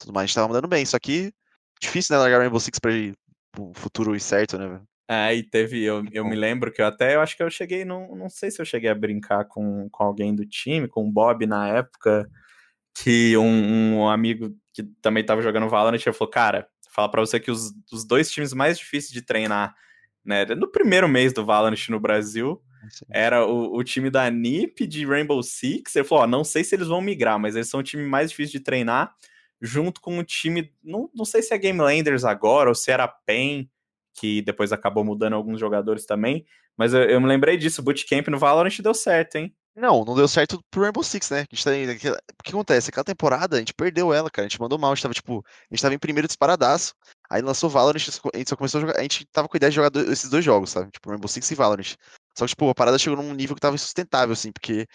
[0.00, 1.32] tudo mais, a gente tava mandando bem, só que
[1.80, 3.14] difícil, né, largar Rainbow Six pra ir
[3.52, 4.82] pro futuro incerto, né, velho?
[5.08, 7.84] É, e teve, eu, eu me lembro que eu até, eu acho que eu cheguei,
[7.84, 11.12] não, não sei se eu cheguei a brincar com, com alguém do time, com o
[11.12, 12.28] Bob na época,
[12.92, 17.50] que um, um amigo que também estava jogando Valorant falou, cara, fala para você que
[17.50, 19.74] os, os dois times mais difíceis de treinar
[20.26, 20.44] né?
[20.56, 22.60] No primeiro mês do Valorant no Brasil,
[23.08, 25.94] era o, o time da NiP de Rainbow Six.
[25.94, 28.30] Ele falou: ó, não sei se eles vão migrar, mas eles são o time mais
[28.30, 29.14] difícil de treinar,
[29.62, 30.72] junto com o time.
[30.82, 33.70] Não, não sei se é Game Landers agora ou se era PEN,
[34.16, 36.44] que depois acabou mudando alguns jogadores também.
[36.76, 39.54] Mas eu, eu me lembrei disso, o Bootcamp no Valorant deu certo, hein?
[39.76, 41.40] Não, não deu certo pro Rainbow Six, né?
[41.40, 42.88] A gente tá, o que acontece?
[42.88, 44.46] Aquela temporada a gente perdeu ela, cara.
[44.46, 44.90] A gente mandou mal.
[44.90, 46.94] A gente tava, tipo, a gente tava em primeiro disparadaço.
[47.28, 48.98] Aí lançou Valorant, a gente só começou a jogar.
[48.98, 50.90] A gente tava com a ideia de jogar esses dois jogos, sabe?
[50.90, 51.94] Tipo, Rainbow Six e Valorant.
[52.38, 54.86] Só que, tipo, a parada chegou num nível que tava insustentável, assim, porque,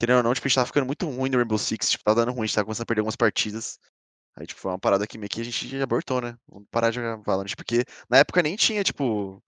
[0.00, 2.20] querendo ou não, tipo, a gente tava ficando muito ruim no Rainbow Six, tipo, tava
[2.20, 3.78] dando ruim, a gente tava começando a perder algumas partidas.
[4.38, 6.36] Aí, tipo, foi uma parada que meio que a gente abortou, né?
[6.48, 9.42] Vamos parar de jogar Valorant, porque na época nem tinha, tipo,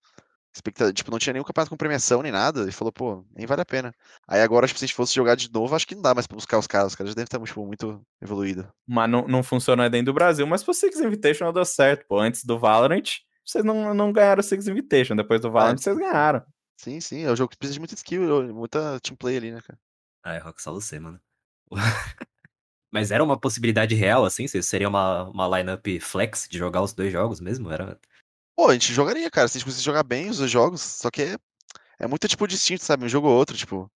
[0.53, 3.61] expectativa, tipo, não tinha nenhum campeonato com premiação nem nada, e falou, pô, nem vale
[3.61, 3.93] a pena.
[4.27, 6.27] Aí agora, tipo, se a gente fosse jogar de novo, acho que não dá mais
[6.27, 8.65] pra buscar os caras, os caras já devem estar, tipo, muito evoluídos.
[8.85, 10.45] Mas não, não funcionou dentro do Brasil.
[10.45, 12.19] Mas pro Six Invitation deu certo, pô.
[12.19, 15.15] Antes do Valorant, vocês não, não ganharam o Six Invitation.
[15.15, 16.43] Depois do Valorant, vocês ganharam.
[16.75, 19.61] Sim, sim, é um jogo que precisa de muita skill, muita team play ali, né,
[19.61, 19.79] cara?
[20.23, 21.19] Ah, é Rock só você, mano.
[22.91, 24.47] Mas era uma possibilidade real, assim?
[24.47, 27.71] Se Seria uma, uma lineup flex de jogar os dois jogos mesmo?
[27.71, 27.97] Era.
[28.55, 31.09] Pô, a gente jogaria, cara, se a gente conseguisse jogar bem os dois jogos, só
[31.09, 31.37] que é,
[31.99, 33.05] é muito, tipo, distinto, sabe?
[33.05, 33.89] Um jogo ou outro, tipo,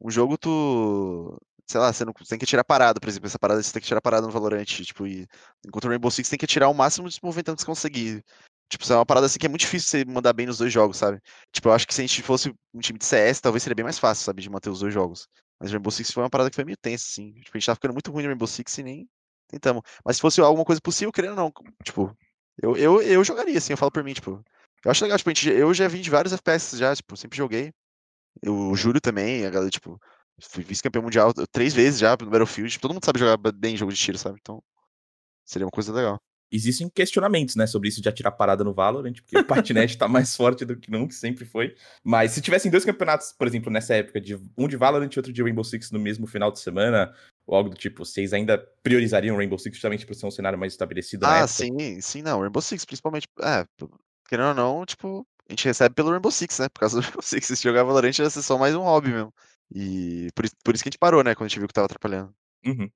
[0.00, 3.38] um jogo tu, sei lá, você não você tem que tirar parado, por exemplo, essa
[3.38, 5.26] parada você tem que tirar parado no Valorant, tipo, e
[5.66, 8.24] enquanto o Rainbow Six tem que tirar o máximo de movimentando que você conseguir.
[8.68, 10.96] Tipo, é uma parada assim que é muito difícil você mandar bem nos dois jogos,
[10.96, 11.20] sabe?
[11.52, 13.84] Tipo, eu acho que se a gente fosse um time de CS, talvez seria bem
[13.84, 15.28] mais fácil, sabe, de manter os dois jogos.
[15.60, 17.32] Mas Rainbow Six foi uma parada que foi meio tensa, assim.
[17.34, 19.08] Tipo, a gente tava ficando muito ruim no Rainbow Six e nem
[19.48, 19.82] tentamos.
[20.04, 21.52] Mas se fosse alguma coisa possível, querendo ou não,
[21.82, 22.16] tipo,
[22.62, 24.42] eu, eu, eu jogaria, assim, eu falo por mim, tipo.
[24.84, 27.72] Eu acho legal, tipo, gente, eu já vim de vários FPS já, tipo, sempre joguei.
[28.42, 30.00] Eu, o Júlio também, a galera, tipo,
[30.40, 32.70] fui vice-campeão mundial três vezes já no Battlefield.
[32.70, 34.38] Tipo, todo mundo sabe jogar bem jogo de tiro, sabe?
[34.40, 34.62] Então,
[35.44, 36.20] seria uma coisa legal.
[36.54, 40.36] Existem questionamentos, né, sobre isso de atirar parada no Valorant, porque o patinete tá mais
[40.36, 41.74] forte do que nunca, sempre foi.
[42.02, 45.32] Mas se tivessem dois campeonatos, por exemplo, nessa época, de um de Valorant e outro
[45.32, 47.12] de Rainbow Six no mesmo final de semana,
[47.46, 50.72] ou algo do tipo, vocês ainda priorizariam Rainbow Six justamente por ser um cenário mais
[50.72, 52.40] estabelecido Ah, sim, sim, não.
[52.40, 53.26] Rainbow Six, principalmente.
[53.42, 53.66] É,
[54.28, 56.68] querendo ou não, tipo, a gente recebe pelo Rainbow Six, né?
[56.68, 57.46] Por causa do Rainbow Six.
[57.46, 59.32] Se jogar Valorant ia ser só mais um hobby mesmo.
[59.74, 61.34] E por, isso- por isso que a gente parou, né?
[61.34, 62.32] Quando a gente viu que tava atrapalhando.
[62.64, 62.88] Uhum.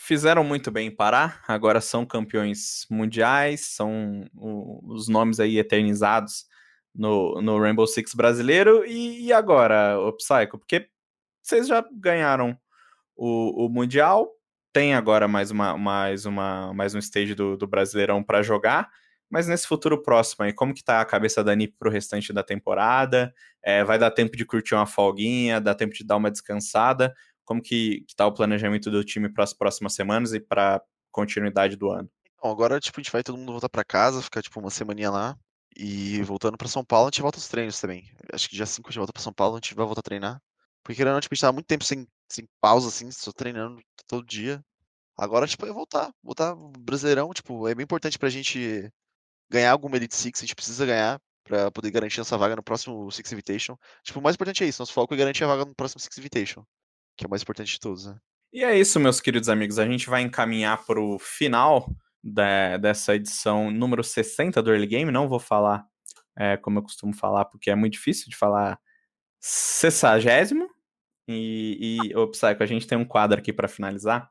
[0.00, 6.46] Fizeram muito bem em parar, agora são campeões mundiais, são os nomes aí eternizados
[6.94, 8.84] no, no Rainbow Six brasileiro.
[8.86, 10.58] E, e agora, o Psycho?
[10.58, 10.88] Porque
[11.42, 12.56] vocês já ganharam
[13.16, 14.30] o, o Mundial,
[14.72, 18.88] tem agora mais uma mais uma mais um stage do, do Brasileirão para jogar,
[19.30, 22.42] mas nesse futuro próximo aí, como que tá a cabeça da NiP pro restante da
[22.42, 23.34] temporada?
[23.62, 27.14] É, vai dar tempo de curtir uma folguinha, dá tempo de dar uma descansada?
[27.48, 31.76] Como que, que tá o planejamento do time para as próximas semanas e para continuidade
[31.76, 32.06] do ano?
[32.34, 35.10] Então, agora, tipo, a gente vai todo mundo voltar pra casa, ficar, tipo, uma semaninha
[35.10, 35.34] lá.
[35.74, 38.04] E voltando pra São Paulo, a gente volta aos treinos também.
[38.34, 40.02] Acho que dia 5 a gente volta pra São Paulo, a gente vai voltar a
[40.02, 40.42] treinar.
[40.84, 43.80] Porque, ou não, tipo, a gente tava muito tempo sem, sem pausa, assim, só treinando
[44.06, 44.62] todo dia.
[45.16, 46.12] Agora, tipo, é voltar.
[46.22, 48.92] Voltar brasileirão, tipo, é bem importante pra gente
[49.50, 53.10] ganhar alguma Elite Six, a gente precisa ganhar pra poder garantir nossa vaga no próximo
[53.10, 53.74] Six Invitation.
[54.02, 56.18] Tipo, o mais importante é isso, nosso foco é garantir a vaga no próximo Six
[56.18, 56.62] Invitation.
[57.18, 58.16] Que é o mais importante de todos, né?
[58.52, 59.78] E é isso, meus queridos amigos.
[59.78, 61.90] A gente vai encaminhar para o final
[62.24, 65.12] da- dessa edição número 60 do Early Game.
[65.12, 65.84] Não vou falar
[66.38, 68.78] é, como eu costumo falar, porque é muito difícil de falar
[69.40, 70.68] sessagésimo.
[71.26, 74.30] E, e ô, Psycho, a gente tem um quadro aqui para finalizar,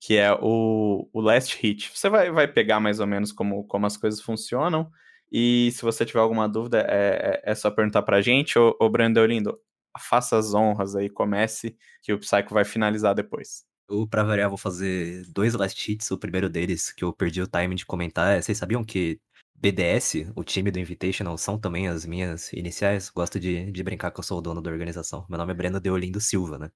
[0.00, 1.90] que é o, o Last Hit.
[1.94, 4.90] Você vai, vai pegar mais ou menos como, como as coisas funcionam.
[5.30, 8.58] E se você tiver alguma dúvida, é, é, é só perguntar pra gente.
[8.58, 9.58] Ô, ô Brandon Lindo,
[9.98, 13.64] faça as honras aí, comece, que o Psycho vai finalizar depois.
[13.88, 16.10] Eu, pra variar, vou fazer dois last hits.
[16.10, 19.20] O primeiro deles, que eu perdi o time de comentar, é: vocês sabiam que
[19.56, 23.10] BDS, o time do Invitational, são também as minhas iniciais?
[23.10, 25.26] Gosto de, de brincar que eu sou o dono da organização.
[25.28, 26.70] Meu nome é Breno Deolindo Silva, né?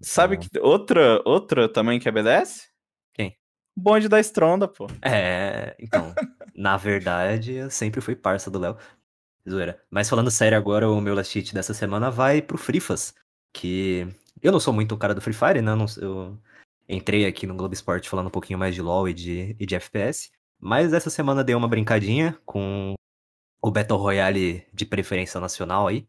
[0.00, 2.70] Sabe Então, que outra, outra também que é BDS?
[3.12, 3.36] Quem?
[3.76, 4.86] O bonde da Stronda, pô.
[5.04, 6.14] É, então,
[6.56, 8.78] na verdade, eu sempre fui parça do Léo.
[9.48, 9.80] Zoeira.
[9.90, 13.14] Mas falando sério agora, o meu last hit dessa semana vai pro Frifas,
[13.52, 14.06] que
[14.42, 15.72] eu não sou muito um cara do Free Fire, né?
[15.72, 16.38] Eu, eu
[16.88, 19.74] entrei aqui no Globo Esporte falando um pouquinho mais de LoL e de, e de
[19.74, 22.94] FPS, mas essa semana dei uma brincadinha com
[23.62, 26.06] o Battle Royale de preferência nacional aí,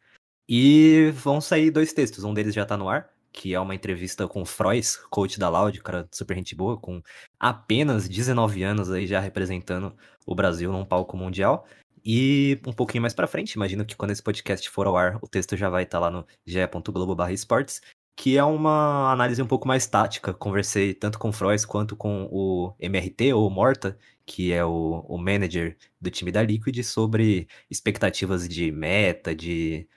[0.47, 4.27] e vão sair dois textos, um deles já tá no ar, que é uma entrevista
[4.27, 7.01] com o Frois, coach da Loud, cara super gente boa, com
[7.39, 11.65] apenas 19 anos aí já representando o Brasil num palco mundial.
[12.03, 15.27] E um pouquinho mais pra frente, imagino que quando esse podcast for ao ar, o
[15.27, 17.81] texto já vai estar lá no ge.globo/esportes,
[18.15, 20.33] que é uma análise um pouco mais tática.
[20.33, 25.17] Conversei tanto com o Frois quanto com o MRT ou Morta, que é o, o
[25.17, 29.87] manager do time da Liquid, sobre expectativas de meta, de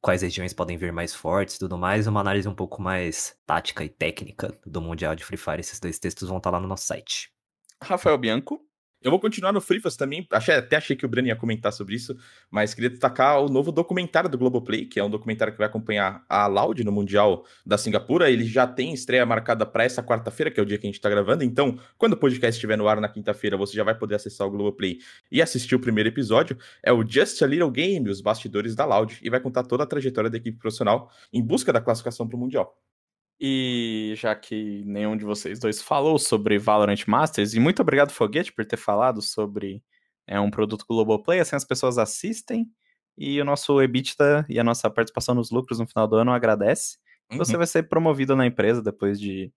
[0.00, 3.84] quais regiões podem vir mais fortes e tudo mais, uma análise um pouco mais tática
[3.84, 5.60] e técnica do Mundial de Free Fire.
[5.60, 7.32] Esses dois textos vão estar lá no nosso site.
[7.82, 8.64] Rafael Bianco.
[9.02, 10.26] Eu vou continuar no Frifas também.
[10.30, 12.16] Achei, até achei que o Breno ia comentar sobre isso,
[12.48, 16.24] mas queria destacar o novo documentário do Globoplay, que é um documentário que vai acompanhar
[16.28, 18.30] a Loud no Mundial da Singapura.
[18.30, 20.98] Ele já tem estreia marcada para essa quarta-feira, que é o dia que a gente
[20.98, 21.42] está gravando.
[21.42, 24.50] Então, quando o podcast estiver no ar na quinta-feira, você já vai poder acessar o
[24.50, 24.98] Globoplay
[25.32, 26.56] e assistir o primeiro episódio.
[26.82, 29.86] É o Just a Little Game, os bastidores da Loud, e vai contar toda a
[29.86, 32.78] trajetória da equipe profissional em busca da classificação para o Mundial.
[33.40, 38.52] E já que nenhum de vocês dois falou sobre Valorant Masters, e muito obrigado, Foguete,
[38.52, 39.82] por ter falado sobre
[40.26, 42.70] é, um produto Globoplay, assim as pessoas assistem
[43.16, 46.98] e o nosso EBITDA e a nossa participação nos lucros no final do ano agradece.
[47.30, 47.38] Uhum.
[47.38, 49.52] Você vai ser promovido na empresa depois de,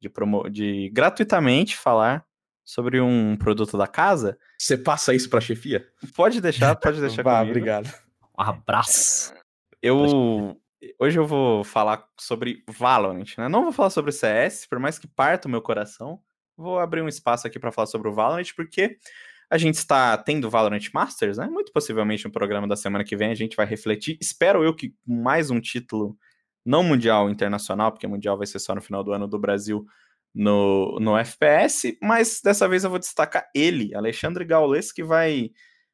[0.00, 2.24] de, promo de gratuitamente falar
[2.64, 4.38] sobre um produto da casa.
[4.58, 5.86] Você passa isso pra chefia?
[6.14, 7.50] Pode deixar, pode deixar Vá, comigo.
[7.50, 7.92] obrigado.
[8.38, 9.34] Um abraço.
[9.82, 10.56] Eu
[10.98, 13.48] hoje eu vou falar sobre Valorant, né?
[13.48, 16.20] Não vou falar sobre CS, por mais que parta o meu coração.
[16.56, 18.98] Vou abrir um espaço aqui para falar sobre o Valorant, porque
[19.50, 21.46] a gente está tendo Valorant Masters, né?
[21.46, 24.16] Muito possivelmente no programa da semana que vem a gente vai refletir.
[24.20, 26.16] Espero eu que mais um título
[26.64, 29.84] não mundial internacional, porque mundial vai ser só no final do ano do Brasil
[30.34, 35.50] no, no FPS, mas dessa vez eu vou destacar ele, Alexandre Gaules, que vai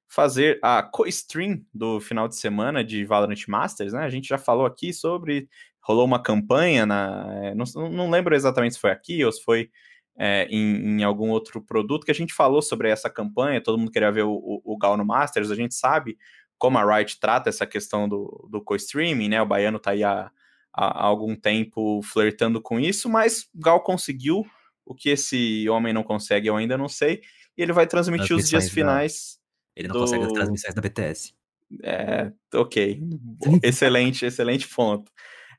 [0.08, 4.04] fazer a co-stream do final de semana de Valorant Masters, né?
[4.04, 5.48] A gente já falou aqui sobre.
[5.80, 7.26] Rolou uma campanha na.
[7.44, 9.70] Eh, não, não lembro exatamente se foi aqui ou se foi
[10.18, 13.60] é, em, em, algum outro produto que a gente falou sobre essa campanha.
[13.60, 15.50] Todo mundo queria ver o, o, o Gal no Masters.
[15.50, 16.16] A gente sabe
[16.58, 19.42] como a Riot trata essa questão do, do co-streaming, né?
[19.42, 20.30] O Baiano tá aí há,
[20.72, 24.44] há, algum tempo flertando com isso, mas Gal conseguiu
[24.84, 27.20] o que esse homem não consegue, eu ainda não sei.
[27.56, 29.38] E ele vai transmitir os dias finais.
[29.76, 30.00] Ele não do...
[30.00, 31.34] consegue as transmissões da BTS.
[31.82, 33.00] É, ok.
[33.62, 35.12] excelente, excelente ponto.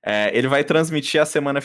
[0.04, 1.60] É, ele vai transmitir a semana,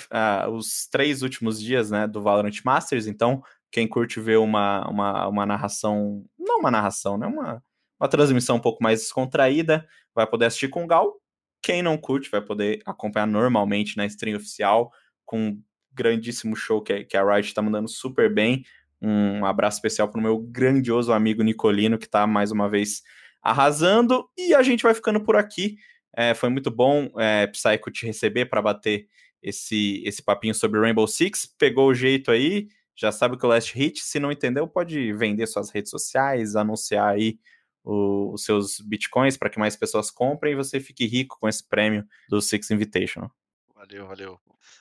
[0.51, 5.47] os três últimos dias né, do Valorant Masters, então quem curte ver uma, uma, uma
[5.47, 7.63] narração, não uma narração, né, uma,
[8.01, 11.15] uma transmissão um pouco mais descontraída, vai poder assistir com o Gal.
[11.63, 14.91] Quem não curte vai poder acompanhar normalmente na stream oficial,
[15.25, 18.65] com um grandíssimo show que, que a Riot está mandando super bem.
[19.03, 23.03] Um abraço especial para o meu grandioso amigo Nicolino, que está mais uma vez
[23.43, 24.29] arrasando.
[24.39, 25.77] E a gente vai ficando por aqui.
[26.17, 29.09] É, foi muito bom, é, Psycho, te receber para bater
[29.43, 31.47] esse, esse papinho sobre Rainbow Six.
[31.59, 34.01] Pegou o jeito aí, já sabe que o Last Hit.
[34.01, 37.41] Se não entendeu, pode vender suas redes sociais, anunciar aí
[37.83, 41.67] o, os seus bitcoins para que mais pessoas comprem e você fique rico com esse
[41.67, 43.29] prêmio do Six Invitation.
[43.75, 44.39] Valeu, valeu.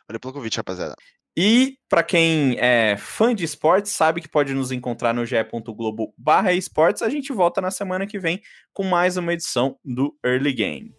[0.07, 0.95] Valeu pelo convite, rapaziada.
[1.36, 6.51] E para quem é fã de esportes, sabe que pode nos encontrar no ge.globo barra
[6.51, 7.01] esportes.
[7.01, 8.41] A gente volta na semana que vem
[8.73, 10.93] com mais uma edição do Early Game.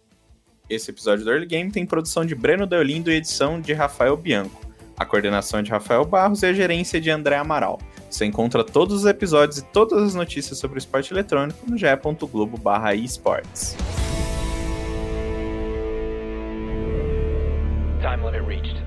[0.69, 4.61] Esse episódio do Early Game tem produção de Breno Deolindo e edição de Rafael Bianco.
[4.97, 7.79] A coordenação é de Rafael Barros e a gerência de André Amaral.
[8.09, 12.95] Você encontra todos os episódios e todas as notícias sobre esporte eletrônico no ge.globo barra
[12.95, 13.75] esportes.
[18.01, 18.82] Time limit reached.